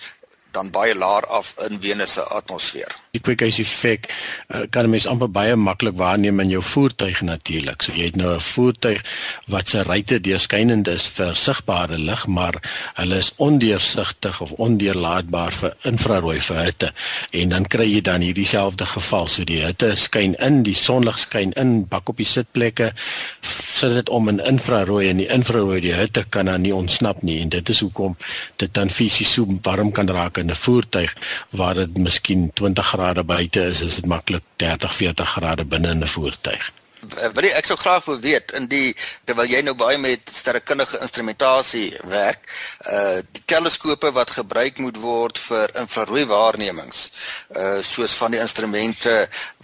dan 0.52 0.72
baie 0.72 0.96
laer 0.96 1.26
af 1.28 1.54
in 1.70 1.82
Venus 1.82 2.14
se 2.14 2.24
atmosfeer 2.24 2.96
die 3.12 3.20
kweekhuis 3.20 3.58
effek 3.60 4.06
uh, 4.08 4.62
kan 4.72 4.86
'n 4.88 4.92
mens 4.94 5.06
amper 5.06 5.28
baie 5.28 5.56
maklik 5.60 5.98
waarneem 6.00 6.40
in 6.40 6.50
jou 6.50 6.62
voertuig 6.64 7.22
natuurlik. 7.22 7.84
So 7.84 7.92
jy 7.92 8.06
het 8.08 8.16
nou 8.16 8.36
'n 8.36 8.40
voertuig 8.40 9.02
wat 9.48 9.68
se 9.68 9.84
ruitte 9.84 10.20
deurskynend 10.20 10.88
is 10.88 11.08
vir 11.08 11.36
sigbare 11.36 11.98
lig, 11.98 12.26
maar 12.28 12.56
hulle 12.96 13.18
is 13.18 13.34
ondeursigtig 13.36 14.42
of 14.42 14.52
ondeurlaatbaar 14.52 15.52
vir 15.52 15.76
infrarooi 15.84 16.40
vir 16.40 16.64
hitte. 16.64 16.94
En 17.32 17.50
dan 17.50 17.68
kry 17.68 17.94
jy 17.94 18.02
dan 18.02 18.22
hierdie 18.22 18.48
selfde 18.48 18.86
geval. 18.86 19.28
So 19.28 19.44
die 19.44 19.60
hitte 19.60 19.96
skyn 19.96 20.36
in, 20.40 20.64
die 20.64 20.76
sonlig 20.76 21.20
skyn 21.20 21.52
in, 21.52 21.88
bak 21.88 22.10
op 22.10 22.18
die 22.18 22.26
sitplekke, 22.26 22.94
sit 23.42 23.94
dit 23.94 24.10
om 24.10 24.30
in 24.30 24.40
infrarooi 24.40 25.10
en 25.10 25.18
die 25.18 25.28
infrarooi 25.28 25.82
die 25.82 25.94
hitte 25.94 26.24
kan 26.30 26.46
dan 26.46 26.62
nie 26.62 26.76
ontsnap 26.76 27.24
nie 27.24 27.42
en 27.42 27.50
dit 27.50 27.70
is 27.70 27.80
hoekom 27.80 28.16
dit 28.56 28.74
dan 28.74 28.90
fisies 28.90 29.34
so 29.34 29.48
warm 29.64 29.92
kan 29.92 30.08
raak 30.08 30.38
in 30.38 30.52
'n 30.52 30.56
voertuig 30.56 31.16
waar 31.50 31.74
dit 31.74 31.98
miskien 31.98 32.52
20 32.54 33.01
grade 33.02 33.24
buite 33.24 33.64
is, 33.74 33.82
is 33.82 33.98
dit 33.98 34.06
maklik 34.06 34.46
30, 34.62 34.94
40 34.96 35.34
grade 35.38 35.66
binne 35.66 35.90
in 35.90 36.04
'n 36.04 36.08
voertuig. 36.08 36.72
Wat 37.02 37.38
ek 37.42 37.66
sou 37.66 37.78
graag 37.78 38.06
wil 38.06 38.20
weet 38.22 38.52
in 38.52 38.68
die 38.70 38.94
terwyl 39.26 39.50
jy 39.50 39.62
nou 39.66 39.74
baie 39.74 39.98
met 39.98 40.30
sterrekundige 40.30 41.00
instrumentasie 41.02 41.98
werk, 42.06 42.46
uh 42.86 43.26
die 43.26 43.44
teleskope 43.46 44.12
wat 44.14 44.36
gebruik 44.38 44.78
moet 44.78 45.00
word 45.02 45.42
vir 45.48 45.74
infrarooi 45.82 46.26
waarnemings, 46.30 47.10
uh 47.58 47.82
soos 47.82 48.14
van 48.22 48.32
die 48.32 48.40
instrumente 48.40 49.16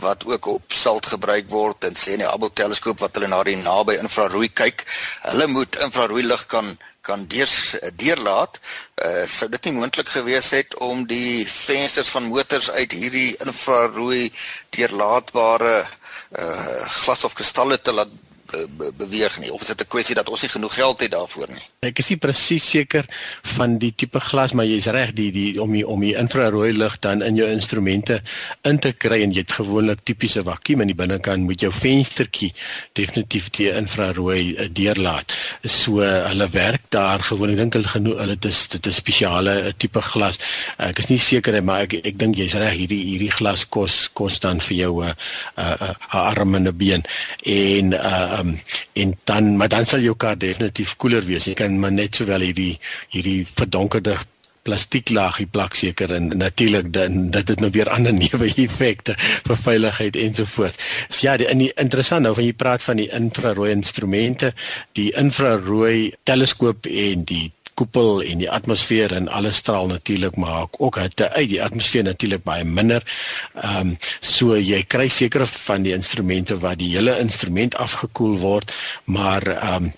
wat 0.02 0.26
ook 0.26 0.46
op 0.46 0.74
salt 0.74 1.06
gebruik 1.06 1.50
word 1.50 1.84
en 1.84 1.94
sê 1.94 2.18
'n 2.18 2.26
Hubble 2.26 2.54
teleskoop 2.54 3.00
wat 3.00 3.14
hulle 3.16 3.30
na 3.30 3.44
die 3.44 3.56
naby 3.62 4.00
infrarooi 4.02 4.50
kyk, 4.50 4.86
hulle 5.30 5.48
moet 5.48 5.76
infrarooi 5.76 6.24
lig 6.24 6.46
kan 6.48 6.78
kan 7.08 7.26
deur 7.32 7.52
deurlaat 7.96 8.60
uh, 8.60 9.24
sou 9.32 9.50
dit 9.54 9.68
nie 9.68 9.76
moontlik 9.80 10.12
gewees 10.18 10.52
het 10.56 10.76
om 10.84 11.06
die 11.10 11.48
vensters 11.48 12.12
van 12.16 12.30
motors 12.32 12.70
uit 12.72 12.92
hierdie 12.92 13.32
infrarooi 13.46 14.32
deurlaatbare 14.76 15.76
uh, 15.84 16.86
glas 17.02 17.24
of 17.24 17.38
kristalle 17.38 17.80
te 17.82 17.96
laat 17.96 18.14
be 18.78 18.92
beweeg 18.98 19.40
nie? 19.40 19.52
Of 19.54 19.62
is 19.62 19.68
dit 19.68 19.82
'n 19.82 19.88
kwessie 19.88 20.16
dat 20.16 20.30
ons 20.30 20.42
nie 20.42 20.50
genoeg 20.50 20.74
geld 20.74 21.00
het 21.00 21.12
daarvoor 21.12 21.48
nie? 21.50 21.66
Ek 21.80 22.00
is 22.00 22.10
nie 22.10 22.18
presies 22.18 22.70
seker 22.70 23.06
van 23.56 23.78
die 23.78 23.94
tipe 23.96 24.20
glas 24.20 24.54
maar 24.54 24.66
jy's 24.66 24.88
reg 24.88 25.14
die 25.14 25.32
die 25.32 25.62
om 25.62 25.72
die 25.72 25.88
om 25.88 26.00
die 26.02 26.16
infrarooi 26.16 26.72
lig 26.74 27.00
dan 27.00 27.22
in 27.22 27.36
jou 27.36 27.50
instrumente 27.50 28.22
in 28.64 28.80
te 28.80 28.92
kry 28.94 29.22
en 29.24 29.32
jy 29.32 29.44
het 29.46 29.52
gewoonlik 29.52 30.04
tipiese 30.04 30.44
vakuum 30.44 30.82
in 30.82 30.88
die 30.88 30.98
binnekant 30.98 31.44
moet 31.44 31.62
jou 31.62 31.72
venstertjie 31.72 32.54
definitief 32.94 33.50
die 33.50 33.70
infrarooi 33.72 34.56
uh, 34.56 34.68
deurlaat. 34.72 35.34
So 35.64 36.02
hulle 36.02 36.50
werk 36.50 36.90
daar 36.90 37.20
gewoon 37.20 37.54
ek 37.54 37.58
dink 37.58 37.74
hulle 37.74 37.88
genoeg 37.88 38.18
hulle 38.24 38.36
dit 38.36 38.50
is 38.52 38.68
dit 38.68 38.88
is 38.88 38.96
spesiale 38.96 39.56
uh, 39.68 39.72
tipe 39.78 40.02
glas. 40.02 40.40
Ek 40.78 41.00
is 41.00 41.10
nie 41.10 41.20
seker 41.20 41.62
maar 41.64 41.86
ek 41.88 42.00
ek 42.04 42.18
dink 42.18 42.38
jy's 42.38 42.58
reg 42.60 42.76
hierdie 42.78 43.04
hierdie 43.12 43.32
glas 43.32 43.66
kos 43.66 44.08
kos 44.14 44.40
dan 44.40 44.60
vir 44.60 44.78
jou 44.78 44.94
'n 45.04 45.08
uh, 45.08 45.14
uh, 45.58 45.76
uh, 45.90 45.96
arm 46.10 46.56
en 46.56 46.68
'n 46.68 46.78
been. 46.78 47.04
En 47.44 47.94
uh, 47.94 48.37
um, 48.40 48.56
en 48.94 49.14
dan 49.24 49.56
maar 49.58 49.70
dan 49.70 49.86
sal 49.86 50.06
jou 50.06 50.16
kar 50.16 50.38
definitief 50.38 50.96
koeler 50.96 51.26
wees. 51.26 51.48
Jy 51.50 51.56
kan 51.58 51.80
maar 51.80 51.94
net 51.94 52.16
sowel 52.16 52.46
hierdie 52.46 52.78
hierdie 53.14 53.46
verdonkerde 53.48 54.18
plastieklaagie 54.68 55.48
plak 55.52 55.78
seker 55.80 56.12
en 56.18 56.32
natuurlik 56.42 56.92
dan 56.94 57.30
dat 57.32 57.48
dit 57.48 57.62
nou 57.64 57.72
weer 57.72 57.90
ander 57.94 58.16
neuwe 58.22 58.50
effekte 58.66 59.16
vir 59.20 59.62
veiligheid 59.64 60.20
ensovoorts. 60.20 60.82
So 61.10 61.28
ja, 61.28 61.38
die, 61.40 61.48
in 61.52 61.64
die 61.64 61.72
interessant 61.80 62.28
nou 62.28 62.36
van 62.38 62.48
jy 62.48 62.56
praat 62.58 62.84
van 62.84 63.00
die 63.00 63.10
infrarooi 63.16 63.72
instrumente, 63.72 64.54
die 65.00 65.12
infrarooi 65.16 66.14
teleskoop 66.28 66.90
en 66.92 67.24
die 67.30 67.46
koepel 67.78 68.24
en 68.26 68.42
die 68.42 68.50
atmosfeer 68.52 69.14
en 69.14 69.30
alles 69.30 69.62
straal 69.62 69.88
natuurlik 69.92 70.36
maar 70.42 70.66
ook 70.78 70.98
hitte 71.02 71.30
uit 71.36 71.50
die 71.54 71.62
atmosfeer 71.64 72.04
natuurlik 72.08 72.44
baie 72.48 72.66
minder. 72.66 73.06
Ehm 73.56 73.94
um, 73.94 73.96
so 74.22 74.58
jy 74.58 74.82
kry 74.90 75.08
sekere 75.14 75.46
van 75.46 75.86
die 75.86 75.94
instrumente 75.94 76.58
waar 76.64 76.78
die 76.78 76.90
hele 76.96 77.18
instrument 77.22 77.78
afgekoel 77.78 78.38
word, 78.42 78.74
maar 79.06 79.46
ehm 79.54 79.90
um, 79.90 79.96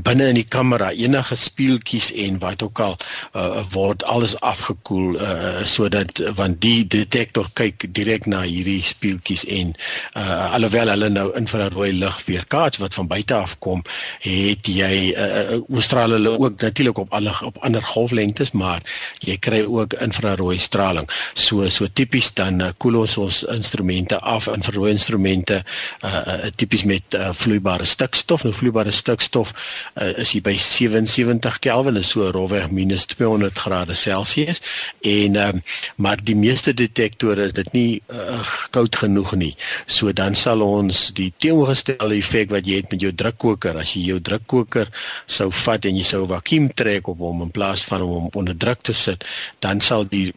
binne 0.00 0.28
in 0.32 0.38
die 0.40 0.48
kamera 0.48 0.90
enige 0.92 1.36
speeltjies 1.36 2.12
en 2.24 2.38
wat 2.42 2.62
ook 2.62 2.80
al 2.80 2.96
uh, 3.36 3.62
word 3.72 4.04
alles 4.04 4.36
afgekoel 4.40 5.18
uh, 5.20 5.64
sodat 5.68 6.22
want 6.38 6.60
die 6.64 6.86
detektor 6.86 7.48
kyk 7.58 7.88
direk 7.94 8.26
na 8.26 8.42
hierdie 8.46 8.80
speeltjies 8.86 9.44
en 9.44 9.74
uh, 10.16 10.54
alhoewel 10.54 10.92
hulle 10.94 11.10
nou 11.12 11.28
infrarooi 11.38 11.92
lig 11.92 12.24
weerkaats 12.26 12.80
wat 12.82 12.94
van 12.94 13.10
buite 13.10 13.34
af 13.36 13.58
kom 13.58 13.84
het 14.24 14.68
jy 14.70 15.12
uh, 15.12 15.60
Australië 15.72 16.18
hulle 16.18 16.38
ook 16.38 16.60
natuurlik 16.62 16.98
op 16.98 17.12
alle 17.12 17.34
op 17.42 17.58
ander 17.60 17.82
golflengtes 17.82 18.52
maar 18.56 18.82
jy 19.20 19.36
kry 19.42 19.62
ook 19.66 19.96
infrarooi 20.02 20.58
straling. 20.58 21.08
So 21.34 21.68
so 21.68 21.86
tipies 21.86 22.32
dan 22.38 22.60
uh, 22.60 22.70
koel 22.78 23.02
ons 23.02 23.16
ons 23.20 23.42
instrumente 23.54 24.18
af 24.20 24.48
infrarooi 24.52 24.92
instrumente 24.92 25.62
uh, 26.04 26.12
uh, 26.12 26.50
tipies 26.56 26.84
met 26.88 27.16
uh, 27.18 27.30
vloeibare 27.36 27.84
stikstof. 27.88 28.44
Nou 28.46 28.54
vloeibare 28.56 28.92
stikstof 28.94 29.52
uh, 29.94 30.12
is 30.22 30.32
hier 30.32 30.42
by 30.42 30.54
77 30.56 31.58
Kelvin 31.60 31.96
is 31.96 32.12
so 32.14 32.30
rofweg 32.34 32.70
minus 32.70 33.06
200 33.06 33.58
grade 33.58 33.94
Celsius 33.94 34.62
en 35.00 35.36
um, 35.36 35.62
maar 35.96 36.22
die 36.22 36.36
meeste 36.36 36.74
detektore 36.74 37.48
is 37.48 37.56
dit 37.56 37.72
nie 37.72 38.02
uh, 38.12 38.40
koud 38.70 38.96
genoeg 38.96 39.34
nie. 39.38 39.52
So 39.86 40.12
dan 40.12 40.34
sal 40.38 40.62
ons 40.64 41.10
die 41.16 41.30
teenoorgestelde 41.42 42.16
effek 42.18 42.52
wat 42.54 42.68
jy 42.68 42.82
het 42.82 42.92
met 42.92 43.04
jou 43.04 43.12
drukkoker 43.12 43.78
as 43.80 43.94
jy 43.96 44.06
jou 44.12 44.20
drukkoker 44.20 44.90
sou 45.26 45.50
vat 45.64 45.86
en 45.88 45.96
jy 45.98 46.06
sou 46.06 46.24
'n 46.24 46.32
vakuum 46.34 46.68
trek 46.74 47.08
op 47.08 47.18
hom 47.18 47.42
in 47.42 47.50
plaas 47.50 47.84
van 47.84 48.02
om 48.02 48.12
hom 48.16 48.28
onder 48.34 48.56
druk 48.56 48.82
te 48.82 48.92
sit, 48.92 49.24
dan 49.60 49.80
sal 49.80 50.04
die 50.08 50.32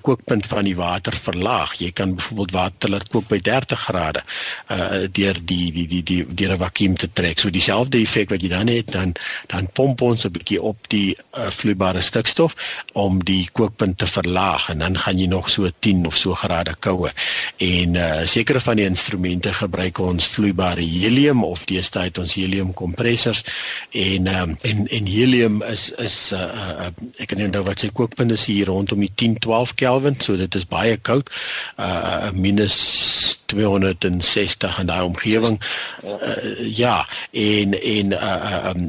kookpunt 0.00 0.46
van 0.46 0.64
die 0.64 0.76
water 0.76 1.14
verlaag. 1.16 1.74
Jy 1.80 1.90
kan 1.96 2.14
byvoorbeeld 2.14 2.52
water 2.52 2.90
laat 2.90 3.08
kook 3.12 3.28
by 3.30 3.38
30 3.40 3.80
grade 3.88 4.22
uh 4.70 5.04
deur 5.12 5.38
die 5.44 5.72
die 5.72 5.86
die 5.88 6.02
die 6.02 6.24
deur 6.28 6.52
'n 6.54 6.58
vakuum 6.58 6.96
te 6.96 7.08
trek. 7.12 7.38
So 7.38 7.50
dieselfde 7.50 7.98
effek 7.98 8.30
wat 8.30 8.42
jy 8.42 8.48
dan 8.48 8.68
het, 8.68 8.92
dan 8.92 9.14
dan 9.46 9.68
pomp 9.72 10.00
ons 10.00 10.24
'n 10.24 10.32
bietjie 10.32 10.62
op 10.62 10.88
die 10.88 11.16
uh, 11.36 11.48
vloeibare 11.50 12.00
stikstof 12.00 12.54
om 12.92 13.24
die 13.24 13.48
kookpunt 13.52 13.98
te 13.98 14.06
verlaag 14.06 14.68
en 14.68 14.78
dan 14.78 14.98
gaan 14.98 15.18
jy 15.18 15.26
nog 15.26 15.50
so 15.50 15.68
10 15.78 16.06
of 16.06 16.16
so 16.16 16.34
grade 16.34 16.74
kouer. 16.78 17.12
En 17.56 17.94
uh, 17.94 18.26
sekere 18.26 18.60
van 18.60 18.76
die 18.76 18.84
instrumente 18.84 19.52
gebruik 19.52 19.98
ons 19.98 20.26
vloeibare 20.26 20.82
helium 20.82 21.44
of 21.44 21.64
deesdae 21.64 22.04
het 22.04 22.18
ons 22.18 22.34
helium 22.34 22.74
kompressors 22.74 23.44
en 23.90 24.26
um, 24.26 24.56
en 24.62 24.86
en 24.88 25.06
helium 25.06 25.62
is 25.62 25.90
is 25.90 26.32
uh, 26.32 26.40
uh, 26.40 26.90
ek 27.16 27.28
kan 27.28 27.38
nie 27.38 27.46
onthou 27.46 27.64
wat 27.64 27.80
sy 27.80 27.88
kookpunt 27.88 28.32
is 28.32 28.44
hier 28.44 28.66
rondom 28.66 29.00
die 29.00 29.12
10 29.14 29.38
12 29.38 29.61
Kelvin, 29.74 30.18
so 30.20 30.36
dit 30.36 30.54
is 30.54 30.66
baie 30.66 30.96
koud. 30.96 31.30
Uh 31.78 32.30
minus 32.32 33.38
260 33.52 34.78
in 34.80 34.88
daai 34.88 35.02
omgewing. 35.04 35.60
Uh, 36.04 36.76
ja, 36.76 37.08
en 37.30 37.76
en 37.80 38.12
uh, 38.16 38.70
um, 38.72 38.88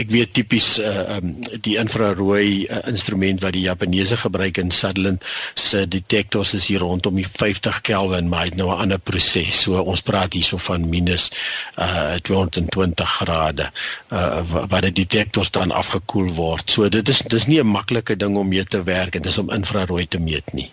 ek 0.00 0.10
weet 0.12 0.32
tipies 0.36 0.78
uh, 0.80 1.16
um, 1.16 1.34
die 1.64 1.76
infrarooi 1.80 2.64
uh, 2.64 2.80
instrument 2.90 3.42
wat 3.44 3.56
die 3.56 3.66
Japaneese 3.66 4.16
gebruik 4.20 4.58
in 4.62 4.72
Sutherland 4.74 5.24
se 5.60 5.84
detektors 5.88 6.54
is 6.56 6.68
hier 6.70 6.84
rondom 6.84 7.18
die 7.20 7.28
50 7.28 7.82
Kelvin, 7.84 8.30
maar 8.32 8.48
dit 8.48 8.58
nou 8.60 8.70
'n 8.72 8.80
ander 8.86 8.98
proses. 8.98 9.60
So 9.66 9.82
ons 9.82 10.02
praat 10.02 10.32
hierso 10.32 10.56
van 10.56 10.88
minus 10.88 11.30
uh 11.78 12.16
220 12.22 13.08
grade 13.20 13.70
uh 14.10 14.42
waar 14.68 14.80
die 14.80 15.04
detektors 15.04 15.50
dan 15.50 15.70
afgekoel 15.70 16.32
word. 16.34 16.70
So 16.70 16.88
dit 16.88 17.08
is 17.08 17.22
dis 17.28 17.46
nie 17.46 17.60
'n 17.60 17.66
maklike 17.66 18.16
ding 18.16 18.36
om 18.36 18.48
mee 18.48 18.64
te 18.64 18.82
werk, 18.82 19.12
dit 19.12 19.26
is 19.26 19.38
om 19.38 19.50
infrarooi 19.84 20.08
te 20.08 20.18
meet 20.18 20.52
nie. 20.52 20.72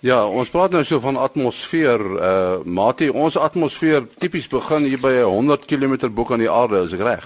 Ja, 0.00 0.26
ons 0.26 0.50
praat 0.50 0.70
nou 0.70 0.84
so 0.84 1.00
van 1.00 1.16
atmosfeer. 1.18 2.00
Uh 2.00 2.58
Mati, 2.64 3.08
ons 3.10 3.36
atmosfeer 3.36 4.06
tipies 4.20 4.46
begin 4.48 4.86
hier 4.86 5.00
by 5.00 5.22
100 5.24 5.66
km 5.66 6.08
bo 6.12 6.24
kan 6.24 6.38
die 6.38 6.50
aarde, 6.50 6.84
is 6.84 6.94
ek 6.94 7.02
reg? 7.02 7.24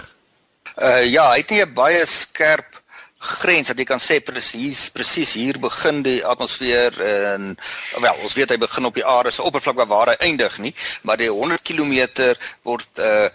Uh 0.81 1.03
ja, 1.05 1.29
hy 1.33 1.43
het 1.43 1.51
nie 1.51 1.61
'n 1.61 1.73
baie 1.73 2.05
skerp 2.05 2.81
grens 3.23 3.69
dat 3.69 3.77
jy 3.77 3.85
kan 3.85 3.99
sê 3.99 4.19
presies 4.19 4.89
presies 4.89 5.33
hier 5.33 5.57
begin 5.59 6.01
die 6.03 6.25
atmosfeer 6.25 6.91
en 6.99 7.55
wel, 8.01 8.15
ons 8.19 8.33
weet 8.35 8.49
hy 8.49 8.57
begin 8.57 8.85
op 8.85 8.95
die 8.95 9.05
aarde 9.05 9.31
se 9.31 9.43
oppervlak 9.43 9.87
waar 9.87 10.11
hy 10.11 10.17
eindig 10.27 10.57
nie, 10.59 10.73
maar 11.03 11.17
die 11.17 11.31
100 11.31 11.63
km 11.63 12.35
word 12.63 12.99
uh 12.99 13.29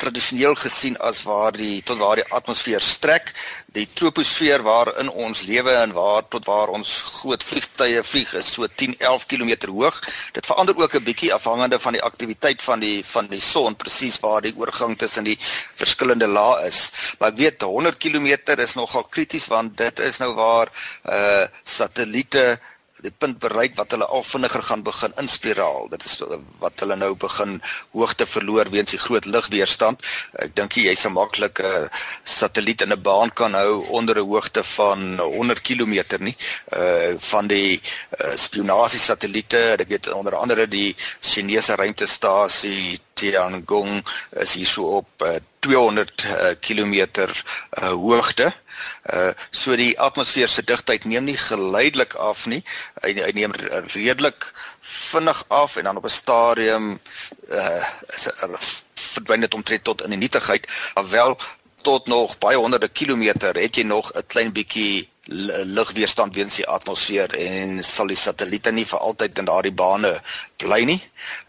tradisioneel 0.00 0.54
gesien 0.54 0.96
as 0.98 1.22
waar 1.26 1.52
die 1.52 1.82
tot 1.82 1.98
waar 1.98 2.20
die 2.20 2.26
atmosfeer 2.32 2.80
strek, 2.80 3.32
die 3.74 3.86
troposfeer 3.98 4.62
waarin 4.62 5.10
ons 5.10 5.42
lewe 5.48 5.74
en 5.82 5.92
waar 5.96 6.22
tot 6.32 6.46
waar 6.46 6.72
ons 6.74 6.92
groot 7.20 7.44
vliegtye 7.44 8.02
vlieg 8.06 8.32
is 8.38 8.52
so 8.54 8.66
10 8.82 8.96
11 8.98 9.26
km 9.26 9.52
hoog. 9.70 10.00
Dit 10.32 10.46
verander 10.46 10.76
ook 10.76 10.94
'n 10.94 11.04
bietjie 11.04 11.34
afhangende 11.34 11.80
van 11.80 11.92
die 11.92 12.02
aktiwiteit 12.02 12.62
van 12.62 12.80
die 12.80 13.04
van 13.04 13.26
die 13.26 13.40
son 13.40 13.76
presies 13.76 14.20
waar 14.20 14.40
die 14.40 14.54
oorgang 14.56 14.98
tussen 14.98 15.24
die 15.24 15.38
verskillende 15.74 16.26
lae 16.26 16.66
is. 16.66 16.90
Maar 17.18 17.30
ek 17.30 17.36
weet 17.36 17.62
100 17.62 17.98
km 17.98 18.26
is 18.58 18.74
nogal 18.74 19.04
krities 19.04 19.46
want 19.46 19.76
dit 19.76 19.98
is 19.98 20.18
nou 20.18 20.34
waar 20.34 20.68
uh 21.04 21.46
satelliete 21.62 22.58
die 23.04 23.12
punt 23.22 23.38
bereik 23.42 23.76
wat 23.78 23.94
hulle 23.94 24.06
al 24.06 24.22
vinniger 24.26 24.62
gaan 24.62 24.82
begin 24.86 25.14
inspiraal. 25.22 25.88
Dit 25.92 26.04
is 26.04 26.18
wat 26.62 26.82
hulle 26.82 26.96
nou 26.96 27.12
begin 27.24 27.58
hoogte 27.96 28.26
verloor 28.26 28.70
weens 28.74 28.94
die 28.94 29.00
groot 29.00 29.26
lugweerstand. 29.26 30.04
Ek 30.44 30.54
dink 30.58 30.76
jy 30.76 30.94
sal 30.94 31.14
maklik 31.16 31.60
'n 31.60 31.88
satelliet 32.24 32.82
in 32.82 32.92
'n 32.92 33.02
baan 33.02 33.30
kan 33.30 33.54
hou 33.54 33.84
onder 33.98 34.16
'n 34.18 34.28
hoogte 34.32 34.62
van 34.76 35.18
100 35.18 35.62
km 35.62 35.96
nie. 36.18 36.36
Uh 36.72 37.14
van 37.30 37.46
die 37.46 37.80
uh, 37.80 38.36
spionasie 38.36 39.00
satelliete, 39.00 39.76
ek 39.78 39.88
weet 39.88 40.12
onder 40.12 40.34
andere 40.36 40.66
die 40.68 40.96
Chinese 41.20 41.76
ruimtestasie 41.76 43.00
Tiangong 43.14 44.04
is 44.30 44.54
hier 44.54 44.66
so 44.66 44.82
op 45.02 45.22
uh, 45.22 45.36
200 45.60 46.24
uh, 46.24 46.54
km 46.60 46.94
uh, 46.94 47.92
hoogte. 47.92 48.46
Uh 48.46 48.69
Uh 49.12 49.32
so 49.50 49.76
die 49.76 49.98
atmosfeer 50.00 50.48
se 50.48 50.62
digtheid 50.64 51.04
neem 51.04 51.24
nie 51.24 51.36
geleidelik 51.36 52.14
af 52.14 52.46
nie. 52.46 52.62
Hy, 53.02 53.14
hy 53.14 53.32
neem 53.34 53.54
redelik 53.94 54.52
vinnig 54.80 55.44
af 55.48 55.76
en 55.76 55.84
dan 55.84 55.96
op 55.96 56.04
'n 56.04 56.18
stadium 56.20 57.00
uh 57.48 57.84
is 58.16 58.26
er, 58.26 58.58
verdwyn 58.94 59.40
dit 59.40 59.54
omtrent 59.54 59.84
tot 59.84 60.02
in 60.02 60.14
die 60.14 60.18
nietigheid. 60.18 60.66
Alwel 60.94 61.38
tot 61.82 62.06
nog 62.06 62.38
baie 62.38 62.56
honderde 62.56 62.88
kilometer 62.88 63.56
het 63.56 63.76
jy 63.76 63.82
nog 63.82 64.12
'n 64.14 64.26
klein 64.26 64.52
bietjie 64.52 65.08
lugweerstand 65.30 66.34
weens 66.34 66.56
die 66.58 66.66
atmosfeer 66.66 67.34
en 67.38 67.78
sal 67.86 68.10
die 68.10 68.18
satelliete 68.18 68.72
nie 68.74 68.84
vir 68.88 68.98
altyd 68.98 69.38
in 69.38 69.46
daardie 69.46 69.74
bane 69.74 70.10
bly 70.58 70.80
nie. 70.88 70.98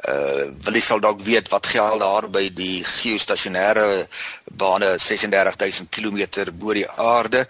Uh 0.07 0.51
wil 0.65 0.77
jy 0.77 0.83
sal 0.85 1.01
dalk 1.01 1.21
weet 1.25 1.49
wat 1.49 1.69
geld 1.73 2.03
daar 2.03 2.27
by 2.29 2.43
die 2.53 2.83
geostasionêre 2.85 4.05
bane 4.45 4.93
36000 5.01 5.89
km 5.89 6.51
bo 6.53 6.77
die 6.77 6.87
aarde. 6.89 7.45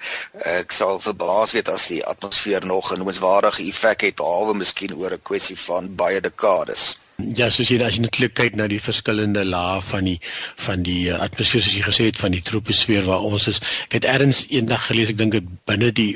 Ek 0.55 0.71
sal 0.71 1.03
verbaas 1.03 1.55
weet 1.57 1.69
as 1.69 1.89
die 1.91 2.03
atmosfeer 2.05 2.65
nog 2.65 2.91
'n 2.91 3.03
noemenswaardige 3.03 3.67
effek 3.67 4.07
het 4.07 4.15
behalwe 4.15 4.55
miskien 4.63 4.95
oor 4.95 5.11
'n 5.11 5.23
kwessie 5.23 5.59
van 5.67 5.95
baie 5.95 6.21
dekades. 6.21 6.97
Ja, 7.37 7.49
soos 7.53 7.69
jy 7.71 7.79
as 7.85 7.97
jy 7.97 8.05
net 8.05 8.17
kyk 8.35 8.55
na 8.59 8.67
die 8.71 8.79
verskillende 8.81 9.43
lae 9.47 9.81
van 9.85 10.07
die 10.07 10.17
van 10.61 10.83
die 10.85 11.09
uh, 11.11 11.19
atmosfeer 11.23 11.63
soos 11.63 11.75
jy 11.75 11.83
gesê 11.85 12.07
het 12.09 12.19
van 12.21 12.35
die 12.35 12.43
troposfeer 12.45 13.05
waar 13.07 13.25
ons 13.27 13.47
is. 13.51 13.61
Ek 13.89 13.99
het 13.99 14.07
ergens 14.09 14.43
eendag 14.49 14.87
gelees, 14.87 15.11
ek 15.13 15.19
dink 15.19 15.35
dit 15.37 15.49
binne 15.69 15.91
die 15.95 16.11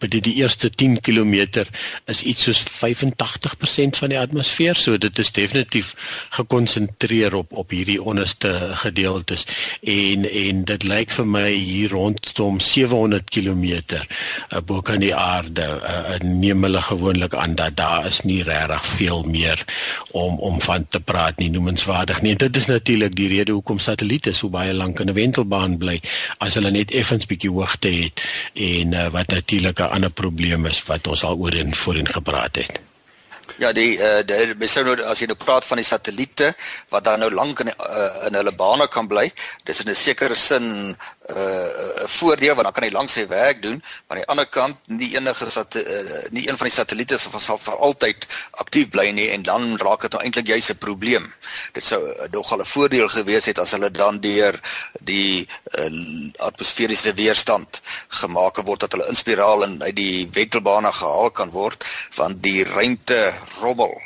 binne 0.00 0.20
die 0.24 0.36
eerste 0.40 0.70
10 0.70 1.00
km 1.06 1.64
is 2.10 2.22
iets 2.22 2.46
soos 2.48 2.62
85% 2.66 4.00
van 4.00 4.12
die 4.12 4.20
atmosfeer, 4.20 4.78
so 4.78 4.96
dit 5.00 5.18
is 5.22 5.32
definitief 5.36 5.94
gekonsentreer 6.36 7.34
op 7.34 7.52
op 7.56 7.70
hierdie 7.74 7.98
onderste 8.02 8.52
gedeeltes 8.82 9.46
en 9.80 10.26
en 10.30 10.64
dit 10.68 10.86
lyk 10.86 11.12
vir 11.18 11.28
my 11.36 11.46
hier 11.52 11.94
rondom 11.94 12.60
700 12.60 13.30
km 13.30 13.64
uh, 13.66 14.60
bo 14.64 14.82
kan 14.86 15.02
die 15.02 15.14
aarde 15.14 15.66
uh, 15.66 16.18
neem 16.22 16.64
hulle 16.66 16.82
gewoonlik 16.82 17.34
aan 17.34 17.56
dat 17.58 17.76
daar 17.76 18.06
is 18.06 18.22
nie 18.28 18.42
regtig 18.46 18.86
veel 18.98 19.22
meer 19.22 19.64
om 20.12 20.38
om 20.46 20.60
van 20.62 20.86
te 20.86 21.00
praat 21.00 21.38
nie 21.42 21.50
noemenswaardig 21.50 22.22
nie. 22.22 22.34
Dit 22.38 22.56
is 22.56 22.68
natuurlik 22.70 23.14
die 23.18 23.28
rede 23.32 23.56
hoekom 23.56 23.82
satelliete 23.82 24.34
so 24.36 24.50
baie 24.52 24.74
lank 24.74 25.00
in 25.02 25.10
'n 25.10 25.18
wentelbaan 25.18 25.78
bly 25.82 26.00
as 26.38 26.54
hulle 26.54 26.70
net 26.70 26.94
effens 26.94 27.26
bietjie 27.26 27.50
hoogte 27.50 27.90
het 27.90 28.24
en 28.54 28.92
uh, 28.94 29.06
wat 29.18 29.34
natuurlik 29.34 29.80
'n 29.80 29.94
ander 29.98 30.10
probleem 30.10 30.66
is 30.66 30.82
wat 30.90 31.06
ons 31.06 31.24
al 31.24 31.36
oor 31.36 31.52
en 31.52 31.74
voorheen 31.74 32.12
gepraat 32.18 32.56
het. 32.62 32.85
Ja, 33.56 33.70
die 33.72 33.96
eh 33.96 34.20
uh, 34.20 34.52
die 34.60 34.68
sou 34.68 34.82
nou 34.84 34.94
as 35.08 35.22
jy 35.22 35.26
nou 35.30 35.36
praat 35.40 35.64
van 35.64 35.80
die 35.80 35.86
satelliete 35.88 36.50
wat 36.92 37.04
dan 37.04 37.22
nou 37.24 37.30
lank 37.32 37.62
in 37.64 37.70
uh, 37.72 38.26
in 38.28 38.34
hulle 38.36 38.52
bane 38.52 38.84
kan 38.92 39.08
bly, 39.08 39.30
dis 39.64 39.80
in 39.80 39.88
'n 39.88 39.94
sekere 39.94 40.36
sin 40.36 40.96
uh 41.30 42.04
'n 42.04 42.08
voordeel 42.08 42.54
want 42.54 42.68
dan 42.68 42.72
kan 42.72 42.84
hy 42.84 42.90
lank 42.92 43.08
sy 43.08 43.26
werk 43.26 43.62
doen, 43.62 43.82
maar 44.06 44.18
aan 44.18 44.22
die 44.22 44.28
ander 44.28 44.46
kant 44.46 44.76
nie 44.86 45.16
enige 45.16 45.50
sat 45.50 45.74
uh, 45.74 45.82
nie 46.30 46.48
een 46.48 46.56
van 46.56 46.68
die 46.68 46.74
satelliete 46.76 47.18
sal 47.18 47.40
sal 47.40 47.58
vir 47.58 47.76
altyd 47.76 48.26
aktief 48.50 48.90
bly 48.90 49.10
nie 49.10 49.30
en 49.30 49.42
dan 49.42 49.76
raak 49.78 50.02
dit 50.02 50.12
nou 50.12 50.22
eintlik 50.22 50.46
juis 50.46 50.70
'n 50.70 50.76
probleem. 50.76 51.32
Dit 51.72 51.84
sou 51.84 52.00
uh, 52.04 52.28
nogal 52.32 52.60
'n 52.60 52.72
voordeel 52.74 53.08
gewees 53.08 53.46
het 53.46 53.58
as 53.58 53.70
hulle 53.72 53.90
dan 53.90 54.20
deur 54.20 54.60
die 55.00 55.48
uh, 55.80 55.90
atmosferiese 56.38 57.14
weerstand 57.14 57.80
gemaak 58.08 58.56
word 58.66 58.80
dat 58.80 58.92
hulle 58.92 59.08
inspiraal 59.08 59.64
en 59.64 59.82
uit 59.82 59.96
die 59.96 60.28
wentelbane 60.32 60.92
gehaal 60.92 61.30
kan 61.30 61.50
word 61.50 61.84
want 62.16 62.42
die 62.42 62.64
ruimte 62.64 63.32
rommel 63.60 64.00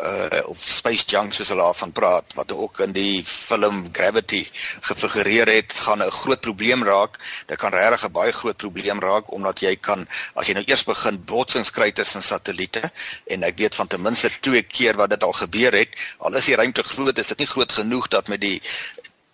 uh 0.00 0.42
of 0.44 0.60
space 0.60 1.04
junk 1.08 1.32
soos 1.32 1.48
hulle 1.48 1.64
daarvan 1.64 1.92
praat 1.96 2.34
wat 2.36 2.52
ook 2.52 2.80
in 2.84 2.92
die 2.92 3.22
film 3.24 3.78
Gravity 3.96 4.42
gefigureer 4.88 5.48
het 5.48 5.72
gaan 5.72 6.02
'n 6.04 6.10
groot 6.10 6.40
probleem 6.40 6.84
raak. 6.84 7.16
Dit 7.46 7.58
kan 7.58 7.72
regtig 7.72 8.04
'n 8.04 8.12
baie 8.12 8.32
groot 8.32 8.56
probleem 8.56 9.00
raak 9.00 9.32
omdat 9.32 9.60
jy 9.60 9.76
kan 9.76 10.06
as 10.34 10.46
jy 10.46 10.54
nou 10.54 10.64
eers 10.66 10.84
begin 10.84 11.24
botsings 11.24 11.70
kry 11.70 11.92
tussen 11.92 12.22
satelliete 12.22 12.92
en 13.26 13.42
ek 13.42 13.56
weet 13.56 13.74
van 13.74 13.86
ten 13.86 14.02
minste 14.02 14.30
twee 14.40 14.62
keer 14.62 14.96
wat 14.96 15.10
dit 15.10 15.22
al 15.22 15.32
gebeur 15.32 15.72
het. 15.72 15.88
Al 16.18 16.34
is 16.34 16.44
die 16.44 16.56
ruimte 16.56 16.82
groot, 16.82 17.18
is 17.18 17.28
dit 17.28 17.38
nie 17.38 17.52
groot 17.54 17.72
genoeg 17.72 18.08
dat 18.08 18.28
met 18.28 18.40
die 18.40 18.62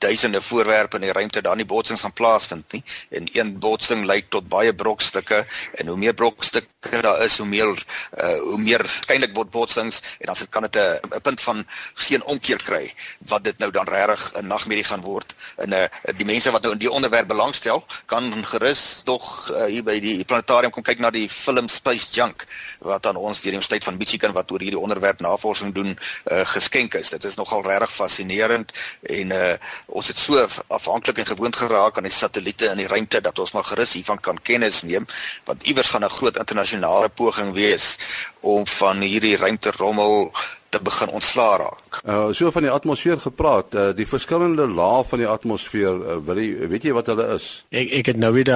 duisende 0.03 0.43
voorwerpe 0.43 0.99
in 0.99 1.07
die 1.07 1.15
ruimte 1.15 1.43
daar 1.43 1.57
nie 1.57 1.69
botsings 1.69 2.03
gaan 2.03 2.13
plaasvind 2.13 2.73
nie. 2.73 2.83
En 3.11 3.29
een 3.33 3.59
botsing 3.63 4.05
lei 4.09 4.21
tot 4.29 4.49
baie 4.49 4.75
brokstukke. 4.75 5.45
En 5.79 5.87
hoe 5.87 5.97
meer 5.97 6.15
brokstukke 6.15 7.03
daar 7.03 7.23
is 7.23 7.39
hoe 7.39 7.47
meer 7.47 7.71
uh, 7.71 8.39
hoe 8.39 8.59
meer 8.59 8.83
skynlik 9.03 9.35
word 9.35 9.51
botsings. 9.51 10.03
En 10.19 10.33
dan 10.33 10.37
kan 10.51 10.63
dit 10.63 10.77
'n 10.77 11.21
punt 11.23 11.41
van 11.41 11.67
geen 11.95 12.25
omkeer 12.25 12.63
kry 12.63 12.95
wat 13.19 13.45
dit 13.45 13.59
nou 13.59 13.71
dan 13.71 13.89
regtig 13.89 14.33
'n 14.35 14.47
nagmerrie 14.47 14.85
gaan 14.85 15.01
word. 15.01 15.35
En 15.57 15.73
uh, 15.73 15.85
die 16.17 16.27
mense 16.27 16.51
wat 16.51 16.63
nou 16.63 16.73
in 16.73 16.79
die 16.79 16.91
onderwerp 16.91 17.29
belangstel 17.29 17.85
kan 18.07 18.47
gerus 18.47 19.03
tog 19.05 19.51
uh, 19.51 19.65
hier 19.65 19.85
by 19.85 20.01
die 20.01 20.25
planetarium 20.25 20.71
kom 20.71 20.83
kyk 20.83 20.99
na 20.99 21.11
die 21.11 21.29
film 21.29 21.69
Space 21.69 22.09
Junk 22.11 22.47
wat 22.79 23.07
aan 23.07 23.17
ons 23.17 23.41
deur 23.41 23.53
die 23.53 23.59
Universiteit 23.59 23.85
van 23.85 23.97
Michigan 23.97 24.33
wat 24.33 24.51
oor 24.51 24.63
hierdie 24.65 24.81
onderwerp 24.81 25.21
navorsing 25.21 25.75
doen 25.75 25.93
uh, 25.93 26.41
geskenk 26.55 26.95
is. 26.95 27.11
Dit 27.11 27.25
is 27.25 27.37
nogal 27.37 27.63
regtig 27.67 27.93
fascinerend. 27.95 28.73
En 29.03 29.31
uh, 29.31 29.55
ons 29.93 30.09
het 30.09 30.19
so 30.19 30.47
afhanklik 30.73 31.19
en 31.19 31.27
gewoond 31.27 31.57
geraak 31.57 31.97
aan 31.97 32.09
die 32.09 32.13
satelliete 32.13 32.71
in 32.73 32.81
die 32.81 32.89
ruimte 32.89 33.21
dat 33.21 33.39
ons 33.39 33.53
maar 33.53 33.67
gerus 33.69 33.93
hiervan 33.99 34.21
kan 34.21 34.41
kennis 34.43 34.83
neem 34.89 35.07
want 35.45 35.63
iewers 35.69 35.93
gaan 35.93 36.05
'n 36.05 36.17
groot 36.19 36.37
internasionale 36.37 37.09
poging 37.09 37.53
wees 37.53 37.99
om 38.41 38.67
van 38.67 39.01
hierdie 39.01 39.37
ruimterommel 39.37 40.33
te 40.73 40.81
begin 40.83 41.13
ontslaa 41.19 41.57
raak. 41.61 42.01
Uh 42.09 42.31
so 42.33 42.51
van 42.55 42.65
die 42.65 42.73
atmosfeer 42.73 43.21
gepraat, 43.21 43.75
uh 43.77 43.91
die 43.97 44.09
verskillende 44.09 44.67
lae 44.69 45.03
van 45.09 45.21
die 45.21 45.29
atmosfeer, 45.29 45.99
uh, 46.01 46.17
wil 46.27 46.41
jy 46.41 46.69
weet 46.73 46.89
jy 46.89 46.95
wat 46.97 47.11
hulle 47.13 47.27
is? 47.37 47.49
Ek 47.83 47.93
ek 48.01 48.13
het 48.15 48.21
nou 48.23 48.33
weer 48.33 48.49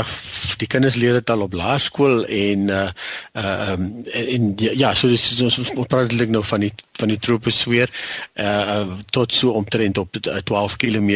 die 0.61 0.68
kinders 0.70 0.96
leer 0.96 1.18
dit 1.20 1.33
al 1.33 1.44
op 1.44 1.57
laerskool 1.57 2.24
en 2.24 2.72
uh 2.72 2.88
uh 3.37 3.55
um, 3.74 3.87
en 4.07 4.48
ja, 4.57 4.94
so 4.96 5.12
dis 5.12 5.26
ons 5.44 5.61
ons 5.61 5.72
praat 5.90 6.09
eintlik 6.09 6.33
nou 6.33 6.44
van 6.46 6.64
die 6.64 6.72
van 6.96 7.12
die 7.12 7.20
troposfeer 7.20 7.92
uh 8.40 8.81
tot 9.12 9.37
so 9.37 9.52
omtrent 9.59 10.00
op 10.00 10.16
12 10.16 10.79
km 10.81 11.12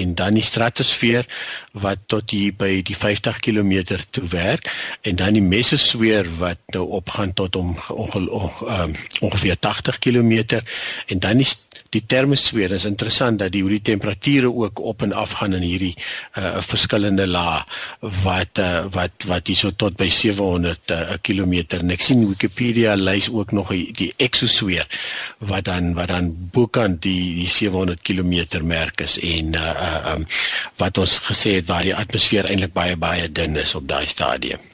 en 0.00 0.14
dan 0.16 0.40
die 0.40 0.46
stratosfeer 0.46 1.28
wat 1.84 2.06
tot 2.08 2.32
hier 2.32 2.56
by 2.56 2.80
die 2.86 2.96
50 2.96 3.42
km 3.44 3.98
toe 4.10 4.24
werk 4.32 4.72
en 5.04 5.20
dan 5.20 5.36
die 5.36 5.44
mesosfeer 5.44 6.28
wat 6.40 6.60
nou 6.74 6.86
opgaan 7.00 7.34
tot 7.36 7.56
om 7.56 7.76
onge, 7.92 8.24
onge, 8.30 8.66
um, 8.80 8.96
ongeveer 9.20 9.60
80 9.60 9.98
km 9.98 10.29
en 10.38 11.18
dan 11.18 11.42
die 11.42 11.48
die 11.90 12.02
termosfeer 12.06 12.70
is 12.76 12.86
interessant 12.86 13.40
dat 13.40 13.52
die 13.54 13.62
hoe 13.64 13.72
die 13.72 13.82
temperature 13.82 14.50
ook 14.50 14.78
op 14.78 15.02
en 15.02 15.12
af 15.12 15.32
gaan 15.40 15.56
in 15.58 15.64
hierdie 15.66 15.94
uh 16.38 16.62
verskillende 16.62 17.26
lae 17.26 17.64
wat 18.22 18.60
uh, 18.62 18.84
wat 18.94 19.26
wat 19.26 19.50
hierso 19.50 19.72
tot 19.74 19.96
by 19.98 20.06
700 20.14 20.94
uh, 20.94 21.18
km 21.26 21.56
en 21.80 21.94
ek 21.96 22.06
sien 22.06 22.22
Wikipedia 22.28 22.94
lys 22.94 23.30
ook 23.32 23.54
nog 23.56 23.74
die 23.98 24.12
exosfeer 24.22 24.86
wat 25.50 25.66
dan 25.66 25.94
wat 25.98 26.12
dan 26.14 26.30
bokant 26.54 27.02
die 27.02 27.34
die 27.40 27.50
700 27.50 28.02
km 28.06 28.62
merk 28.62 29.00
is. 29.00 29.18
En 29.18 29.54
uh, 29.54 29.60
uh 29.60 30.14
um, 30.14 30.26
wat 30.78 30.98
ons 30.98 31.18
gesê 31.26 31.58
het 31.58 31.68
waar 31.70 31.86
die 31.86 31.96
atmosfeer 31.96 32.46
eintlik 32.50 32.74
baie 32.76 32.96
baie 32.96 33.26
dun 33.32 33.56
is 33.56 33.74
op 33.74 33.88
daai 33.88 34.06
stadium 34.06 34.69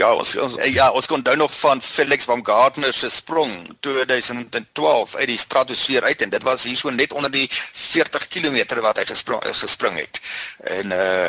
Ja, 0.00 0.14
ons, 0.16 0.30
ons 0.40 0.54
ja, 0.72 0.86
ons 0.96 1.06
kon 1.06 1.18
onthou 1.20 1.34
nog 1.36 1.52
van 1.58 1.82
Felix 1.84 2.24
Baumgartner 2.24 2.94
se 2.96 3.10
sprong 3.12 3.52
2012 3.84 5.14
uit 5.18 5.26
die 5.28 5.36
stratosfeer 5.38 6.06
uit 6.08 6.22
en 6.24 6.32
dit 6.32 6.46
was 6.46 6.64
hier 6.64 6.78
so 6.80 6.90
net 6.94 7.12
onder 7.12 7.28
die 7.34 7.44
40 7.52 8.24
km 8.32 8.80
wat 8.80 9.02
hy 9.02 9.04
gespring 9.10 9.44
gespring 9.60 9.98
het. 10.00 10.22
En 10.72 10.96
uh 10.96 11.28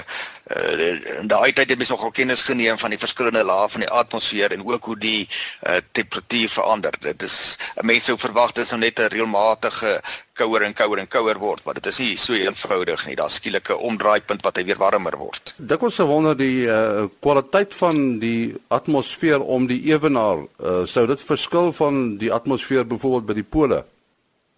uh 0.55 1.19
in 1.21 1.27
daai 1.27 1.53
tyd 1.53 1.69
het 1.69 1.77
mens 1.77 1.89
nogal 1.89 2.11
kennis 2.11 2.41
geneem 2.41 2.77
van 2.77 2.89
die 2.89 2.99
verskillende 2.99 3.43
lae 3.43 3.69
van 3.69 3.85
die 3.85 3.89
atmosfeer 3.89 4.51
en 4.51 4.65
ook 4.65 4.85
hoe 4.85 4.97
die 4.97 5.27
uh 5.67 5.79
temperatuur 5.91 6.49
verander. 6.49 6.97
Dit 6.99 7.23
is 7.23 7.57
mense 7.81 8.11
sou 8.11 8.17
verwag 8.19 8.51
dit 8.57 8.67
sou 8.67 8.79
net 8.79 8.99
'n 8.99 9.11
reëlmatige 9.13 10.01
kouer 10.33 10.65
en 10.65 10.73
kouer 10.73 10.99
en 10.99 11.07
kouer 11.07 11.39
word, 11.39 11.63
maar 11.65 11.77
dit 11.77 11.85
is 11.85 11.99
nie 11.99 12.17
so 12.17 12.33
eenvoudig 12.33 13.05
nie. 13.07 13.15
Daar's 13.15 13.37
skielike 13.39 13.77
omdraaipunt 13.77 14.41
wat 14.41 14.57
hy 14.57 14.65
weer 14.65 14.79
warmer 14.81 15.17
word. 15.17 15.53
Dikwels 15.57 15.95
se 15.95 16.07
wonder 16.09 16.37
die 16.37 16.65
uh 16.65 17.07
kwaliteit 17.19 17.75
van 17.75 18.19
die 18.19 18.55
atmosfeer 18.67 19.41
om 19.41 19.67
die 19.67 19.81
ewenaar, 19.91 20.45
uh, 20.59 20.85
sou 20.85 21.07
dit 21.07 21.21
verskil 21.21 21.73
van 21.73 22.17
die 22.17 22.31
atmosfeer 22.33 22.87
byvoorbeeld 22.87 23.25
by 23.25 23.33
die 23.33 23.49
pole? 23.57 23.83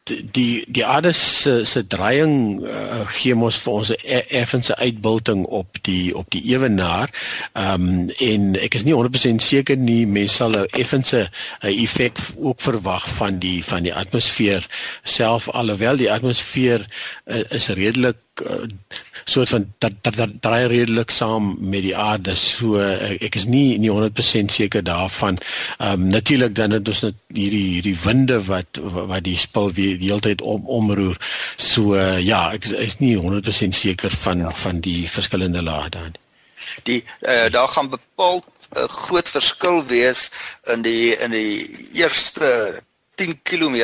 Die 0.04 0.66
die 0.68 0.86
aarde 0.86 1.12
se 1.12 1.66
se 1.66 1.88
draaiing 1.88 2.64
uh, 2.68 3.04
gee 3.16 3.36
mos 3.36 3.58
vir 3.64 3.74
ons 3.74 3.90
'n 3.90 3.96
e, 4.04 4.20
effense 4.42 4.76
uitbulting 4.76 5.46
op 5.46 5.78
die 5.82 6.16
op 6.16 6.30
die 6.30 6.44
ewenaar. 6.54 7.10
Ehm 7.54 7.88
um, 7.88 8.10
en 8.10 8.56
ek 8.60 8.76
is 8.76 8.84
nie 8.84 8.94
100% 8.94 9.42
seker 9.42 9.78
nie 9.78 10.06
mense 10.08 10.36
sal 10.36 10.52
'n 10.52 10.68
effense 10.80 11.30
effek 11.62 12.18
ook 12.36 12.62
verwag 12.62 13.08
van 13.16 13.40
die 13.40 13.64
van 13.64 13.84
die 13.84 13.94
atmosfeer 13.94 14.68
self 15.04 15.50
alhoewel 15.50 15.98
die 15.98 16.12
atmosfeer 16.12 16.88
uh, 17.26 17.44
is 17.50 17.68
redelik 17.68 18.18
uh, 18.42 18.66
soort 19.26 19.50
van 19.50 19.74
dat 19.78 19.94
dat 20.02 20.16
dat 20.16 20.30
draai 20.40 20.68
redelik 20.68 21.12
saam 21.12 21.56
met 21.60 21.82
die 21.82 21.96
aarde 21.98 22.36
so 22.36 22.80
ek, 22.80 23.22
ek 23.22 23.36
is 23.36 23.46
nie 23.46 23.78
nie 23.78 23.92
100% 23.92 24.54
seker 24.54 24.84
daarvan. 24.84 25.38
Ehm 25.78 26.02
um, 26.02 26.08
natuurlik 26.08 26.56
dan 26.56 26.72
het 26.72 26.88
ons 26.88 27.02
net 27.02 27.16
hierdie 27.28 27.68
hierdie 27.74 27.98
winde 28.04 28.40
wat 28.46 28.80
wat 28.82 29.24
die 29.24 29.38
spul 29.38 29.72
weer 29.74 30.00
die 30.00 30.10
hele 30.10 30.26
tyd 30.26 30.42
om 30.42 30.68
omroer. 30.68 31.18
So 31.56 31.96
uh, 31.96 32.20
ja, 32.20 32.52
ek 32.54 32.66
is, 32.66 32.72
is 32.72 33.00
nie 33.00 33.16
100% 33.18 33.78
seker 33.78 34.12
van 34.26 34.38
ja. 34.38 34.52
van 34.52 34.80
die 34.80 35.10
verskillende 35.10 35.62
lae 35.62 35.90
dan. 35.90 36.16
Die 36.84 37.04
uh, 37.22 37.50
daar 37.52 37.68
gaan 37.68 37.90
bepaal 37.90 38.44
'n 38.74 38.90
groot 38.90 39.30
verskil 39.30 39.86
wees 39.86 40.32
in 40.74 40.82
die 40.82 41.16
in 41.18 41.32
die 41.32 41.70
eerste 41.94 42.82
10 43.16 43.40
km 43.44 43.78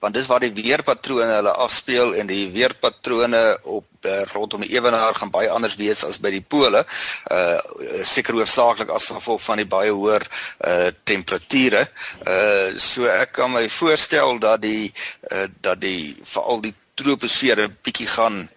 want 0.00 0.14
dis 0.14 0.26
waar 0.26 0.42
die 0.42 0.52
weerpatrone 0.54 1.38
hulle 1.38 1.54
afspeel 1.64 2.14
en 2.18 2.26
die 2.26 2.50
weerpatrone 2.54 3.42
op 3.62 3.86
uh, 4.06 4.22
rondom 4.32 4.64
die 4.64 4.72
ewenaar 4.74 5.14
gaan 5.14 5.30
baie 5.30 5.50
anders 5.50 5.76
wees 5.78 6.04
as 6.04 6.18
by 6.22 6.32
die 6.34 6.42
pole. 6.42 6.84
Uh 7.30 7.58
seker 8.06 8.34
hoofsaaklik 8.38 8.90
as 8.90 9.10
gevolg 9.14 9.42
van 9.44 9.62
die 9.62 9.68
baie 9.68 9.92
hoër 9.94 10.26
uh 10.66 10.90
temperature. 11.08 11.84
Uh 12.26 12.72
so 12.78 13.06
ek 13.10 13.36
kan 13.38 13.52
my 13.54 13.68
voorstel 13.70 14.38
dat 14.42 14.62
die 14.62 14.92
uh 15.30 15.46
dat 15.60 15.80
die 15.80 16.16
veral 16.34 16.62
die 16.64 16.74
troposfeer 16.98 17.66
'n 17.66 17.76
bietjie 17.82 18.10
gaan 18.10 18.48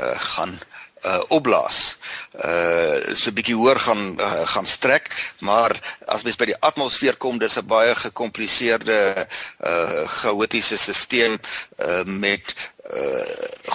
uh 0.00 0.18
gaan 0.34 0.58
uh 1.04 1.22
opblaas. 1.28 1.96
Uh 2.34 3.14
so 3.14 3.30
'n 3.30 3.36
bietjie 3.36 3.56
hoër 3.56 3.80
gaan 3.80 4.02
uh, 4.20 4.46
gaan 4.52 4.66
strek, 4.66 5.10
maar 5.40 5.72
as 6.06 6.22
mens 6.22 6.36
by 6.36 6.50
die 6.52 6.60
atmosfeer 6.60 7.16
kom, 7.16 7.38
dis 7.38 7.56
'n 7.58 7.66
baie 7.66 7.94
gekompliseerde 7.94 9.26
uh 9.64 10.06
chaotiese 10.06 10.76
stelsel 10.76 11.38
uh 11.78 12.04
met 12.04 12.54
uh 12.94 13.24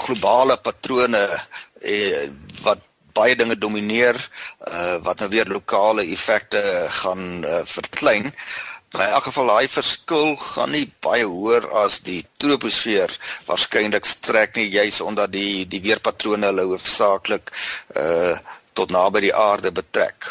globale 0.05 0.57
patrone 0.57 1.23
uh, 1.81 2.29
wat 2.61 2.79
baie 3.13 3.35
dinge 3.35 3.57
domineer 3.57 4.17
uh 4.67 4.97
wat 5.03 5.19
nou 5.19 5.29
weer 5.29 5.47
lokale 5.47 6.03
effekte 6.03 6.61
gaan 7.01 7.43
uh, 7.45 7.61
verklein. 7.63 8.25
Uh 8.25 8.74
Maar 8.95 9.07
in 9.07 9.13
elk 9.13 9.23
geval 9.23 9.49
daai 9.51 9.67
verskil 9.67 10.35
gaan 10.39 10.71
nie 10.71 10.85
baie 11.03 11.25
hoër 11.27 11.65
as 11.83 11.97
die 12.05 12.21
troposfeer 12.39 13.11
waarskynlik 13.43 14.07
strek 14.07 14.55
nie 14.55 14.69
juis 14.71 15.01
omdat 15.03 15.33
die 15.33 15.65
die 15.67 15.81
weerpatrone 15.83 16.47
hulle 16.47 16.63
hoofsaaklik 16.69 17.51
uh 17.99 18.37
tot 18.75 18.91
naby 18.91 19.21
die 19.23 19.35
aarde 19.35 19.71
betrek. 19.71 20.25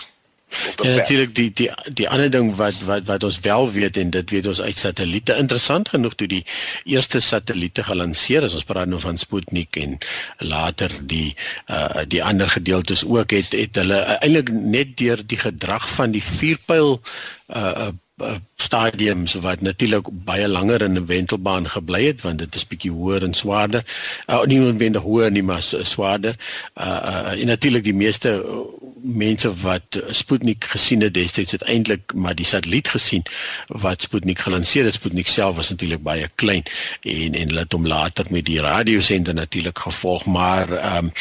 Ja, 0.76 0.96
natuurlik 0.96 1.34
die 1.34 1.50
die 1.52 1.68
die 2.00 2.08
ander 2.08 2.30
ding 2.30 2.50
wat 2.56 2.80
wat 2.88 3.06
wat 3.08 3.24
ons 3.28 3.38
wel 3.44 3.70
weet 3.72 3.96
en 4.00 4.10
dit 4.16 4.30
weet 4.30 4.46
ons 4.46 4.60
uit 4.60 4.78
satelliete 4.78 5.36
interessant 5.40 5.88
genoeg 5.88 6.14
toe 6.14 6.28
die 6.28 6.44
eerste 6.84 7.20
satelliete 7.20 7.84
gelanseer 7.84 8.44
is 8.48 8.54
ons 8.56 8.68
praat 8.68 8.88
nou 8.88 9.00
van 9.00 9.20
Sputnik 9.20 9.76
en 9.80 9.98
later 10.38 10.92
die 11.02 11.36
uh 11.68 12.04
die 12.08 12.22
ander 12.24 12.48
gedeeltes 12.48 13.04
ook 13.04 13.36
het 13.36 13.52
het 13.52 13.82
hulle 13.82 14.00
uh, 14.04 14.16
eintlik 14.20 14.52
net 14.52 14.96
deur 15.00 15.24
die 15.26 15.40
gedrag 15.44 15.88
van 15.98 16.16
die 16.16 16.24
vuurpyl 16.24 16.96
uh, 16.96 17.60
uh 17.60 17.92
Eh, 18.16 18.34
stadiums 18.64 19.34
wat 19.44 19.60
natuurlik 19.60 20.08
baie 20.28 20.48
langer 20.48 20.82
in 20.82 20.96
'n 20.98 21.06
wentelbaan 21.06 21.68
gebly 21.68 22.04
het 22.06 22.22
want 22.26 22.38
dit 22.38 22.54
is 22.54 22.66
bietjie 22.66 22.90
hoër 22.90 23.22
en 23.22 23.34
swaarder. 23.34 23.84
Uh, 24.26 24.42
nie 24.42 24.58
noodwendig 24.58 25.02
hoër 25.02 25.30
nie 25.30 25.42
maar 25.42 25.62
swaarder. 25.62 26.34
Uh, 26.74 26.86
uh 26.86 27.40
en 27.40 27.46
natuurlik 27.46 27.84
die 27.84 27.94
meeste 27.94 28.30
uh, 28.40 28.64
mense 29.04 29.50
wat 29.60 30.00
Sputnik 30.10 30.64
gesien 30.64 31.00
het 31.00 31.14
destyds 31.14 31.52
het 31.52 31.62
eintlik 31.62 32.12
maar 32.14 32.34
die 32.34 32.46
satelliet 32.46 32.88
gesien 32.88 33.22
wat 33.68 34.02
Sputnik 34.02 34.38
gelanseer 34.38 34.84
het. 34.84 34.94
Sputnik 34.94 35.28
self 35.28 35.56
was 35.56 35.68
natuurlik 35.68 36.02
baie 36.02 36.28
klein 36.34 36.62
en 37.02 37.34
en 37.34 37.52
laat 37.52 37.72
hom 37.72 37.86
later 37.86 38.26
met 38.30 38.44
die 38.44 38.60
radiosender 38.60 39.34
natuurlik 39.34 39.78
gevolg, 39.78 40.24
maar 40.24 40.72
ehm 40.72 41.04
um, 41.04 41.12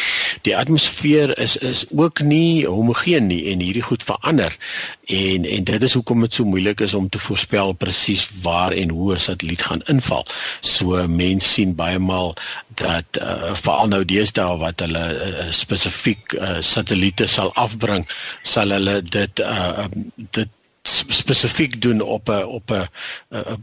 die 0.42 0.58
atmosfeer 0.58 1.38
is 1.38 1.58
is 1.58 1.86
ook 1.96 2.22
nie 2.22 2.68
homogeen 2.68 3.28
nie 3.28 3.52
en 3.52 3.60
hierdie 3.60 3.84
goed 3.84 4.04
verander 4.04 4.58
en 5.06 5.46
en 5.46 5.64
dit 5.64 5.84
is 5.84 5.94
hoekom 5.94 6.22
dit 6.22 6.34
so 6.34 6.46
moeilik 6.46 6.82
is 6.82 6.94
om 6.94 7.10
te 7.10 7.20
voorspel 7.34 7.74
presies 7.74 8.28
waar 8.42 8.72
en 8.72 8.90
hoe 8.90 9.14
'n 9.14 9.20
satelliet 9.20 9.62
gaan 9.62 9.82
inval. 9.86 10.26
So 10.62 11.08
mense 11.08 11.50
sien 11.50 11.76
baie 11.76 12.00
maal 12.00 12.36
dat 12.76 13.06
uh, 13.22 13.54
veral 13.54 13.88
nou 13.88 14.04
deesdae 14.06 14.58
wat 14.58 14.80
hulle 14.80 15.06
uh, 15.14 15.52
spesifiek 15.52 16.34
uh, 16.34 16.58
satelliete 16.62 17.28
sal 17.28 17.54
afbring, 17.54 18.08
sal 18.44 18.70
hulle 18.70 19.02
dit 19.02 19.40
uh, 19.40 19.86
dit 20.16 20.50
spesifiek 20.84 21.82
doen 21.82 22.02
op 22.02 22.30
'n 22.30 22.44
op 22.44 22.72
'n 22.72 22.88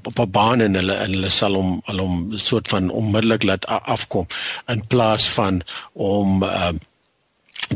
op 0.02 0.18
'n 0.18 0.30
baan 0.30 0.60
en 0.60 0.74
hulle 0.74 0.94
en 0.94 1.10
hulle 1.12 1.28
sal 1.28 1.54
hom 1.54 1.80
hulle 1.84 2.02
hom 2.02 2.36
soort 2.36 2.68
van 2.68 2.90
onmiddellik 2.90 3.42
laat 3.42 3.66
afkom 3.66 4.26
in 4.66 4.86
plaas 4.86 5.28
van 5.28 5.62
om 5.92 6.42
uh, 6.42 6.72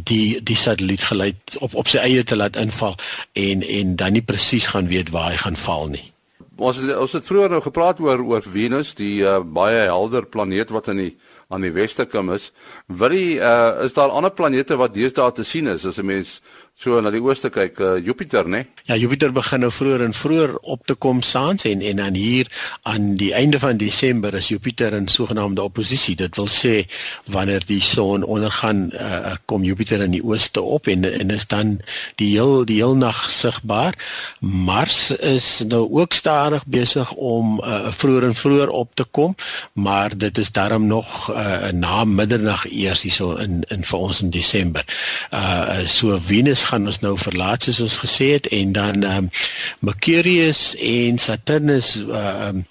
die 0.02 0.42
die 0.42 0.56
satelliet 0.56 1.02
geluid 1.02 1.56
op 1.60 1.74
op 1.74 1.88
sy 1.88 1.98
eie 2.02 2.24
te 2.24 2.36
laat 2.36 2.56
inval 2.56 2.96
en 3.32 3.62
en 3.62 3.96
dan 3.96 4.12
nie 4.12 4.22
presies 4.22 4.66
gaan 4.66 4.88
weet 4.90 5.10
waar 5.14 5.30
hy 5.30 5.36
gaan 5.36 5.56
val 5.56 5.88
nie. 5.88 6.10
Ons 6.56 6.78
ons 6.78 7.12
het 7.12 7.26
vroeër 7.26 7.50
nou 7.50 7.62
gepraat 7.62 8.00
oor 8.00 8.22
oor 8.22 8.42
Venus, 8.42 8.94
die 8.94 9.22
uh, 9.22 9.40
baie 9.42 9.86
helder 9.86 10.26
planeet 10.26 10.70
wat 10.70 10.88
in 10.88 10.96
die 10.96 11.12
aan 11.48 11.62
die 11.62 11.72
westekom 11.74 12.32
is. 12.34 12.50
Wat 12.86 13.12
die 13.14 13.38
uh, 13.38 13.84
is 13.84 13.94
daar 13.94 14.14
ander 14.14 14.32
planete 14.32 14.78
wat 14.80 14.94
deesdae 14.94 15.32
te 15.32 15.44
sien 15.44 15.66
is 15.70 15.86
as 15.86 15.98
'n 15.98 16.06
mens 16.06 16.40
so 16.74 16.98
na 17.00 17.10
die 17.14 17.22
ooste 17.22 17.52
kyk, 17.54 17.78
uh, 17.78 17.98
Jupiter, 18.02 18.48
né? 18.50 18.64
Ja, 18.88 18.96
Jupiter 18.98 19.30
begin 19.32 19.62
nou 19.62 19.70
vroeër 19.72 20.02
en 20.08 20.14
vroeër 20.14 20.56
op 20.74 20.82
te 20.86 20.96
kom 20.98 21.20
saans 21.22 21.62
en 21.70 21.80
en 21.86 22.00
dan 22.02 22.16
hier 22.18 22.50
aan 22.82 23.14
die 23.20 23.30
einde 23.32 23.60
van 23.62 23.78
Desember 23.78 24.34
is 24.34 24.50
Jupiter 24.50 24.92
in 24.92 25.06
sogenaamde 25.08 25.62
oppositie. 25.62 26.16
Dit 26.18 26.36
wil 26.36 26.50
sê 26.50 26.74
wanneer 27.30 27.62
die 27.66 27.80
son 27.80 28.26
ondergaan, 28.26 28.88
uh, 28.92 29.36
kom 29.46 29.62
Jupiter 29.64 30.02
in 30.02 30.16
die 30.16 30.24
ooste 30.24 30.60
op 30.60 30.90
en 30.90 31.06
en 31.06 31.30
is 31.30 31.46
dan 31.46 31.78
die 32.18 32.32
heel 32.34 32.64
die 32.66 32.80
heel 32.82 32.96
nag 32.98 33.22
sigbaar. 33.30 33.94
Mars 34.40 35.14
is 35.16 35.62
nou 35.68 35.86
ook 35.94 36.12
stadig 36.12 36.66
besig 36.66 37.12
om 37.14 37.60
uh, 37.62 37.92
vroeër 37.94 38.28
en 38.32 38.34
vroeër 38.34 38.68
op 38.68 38.94
te 38.94 39.04
kom, 39.04 39.36
maar 39.72 40.18
dit 40.18 40.38
is 40.38 40.52
darm 40.52 40.86
nog 40.90 41.30
uh, 41.30 41.70
na 41.70 42.04
middernag 42.04 42.66
eers 42.66 43.06
hierso 43.06 43.36
in 43.38 43.62
in 43.70 43.86
vir 43.86 43.98
ons 43.98 44.20
in 44.20 44.34
Desember. 44.34 44.84
Uh 45.30 45.86
so 45.86 46.18
Venus 46.18 46.63
gaan 46.64 46.86
ons 46.90 47.00
nou 47.04 47.14
verlaat 47.18 47.66
soos 47.66 47.80
ons 47.84 47.96
gesê 48.04 48.32
het 48.36 48.50
en 48.58 48.72
dan 48.72 49.02
ehm 49.02 49.16
um, 49.24 49.30
Mercurius 49.78 50.74
en 50.80 51.18
Saturnus 51.18 51.96
uh 51.96 52.48
um, 52.48 52.66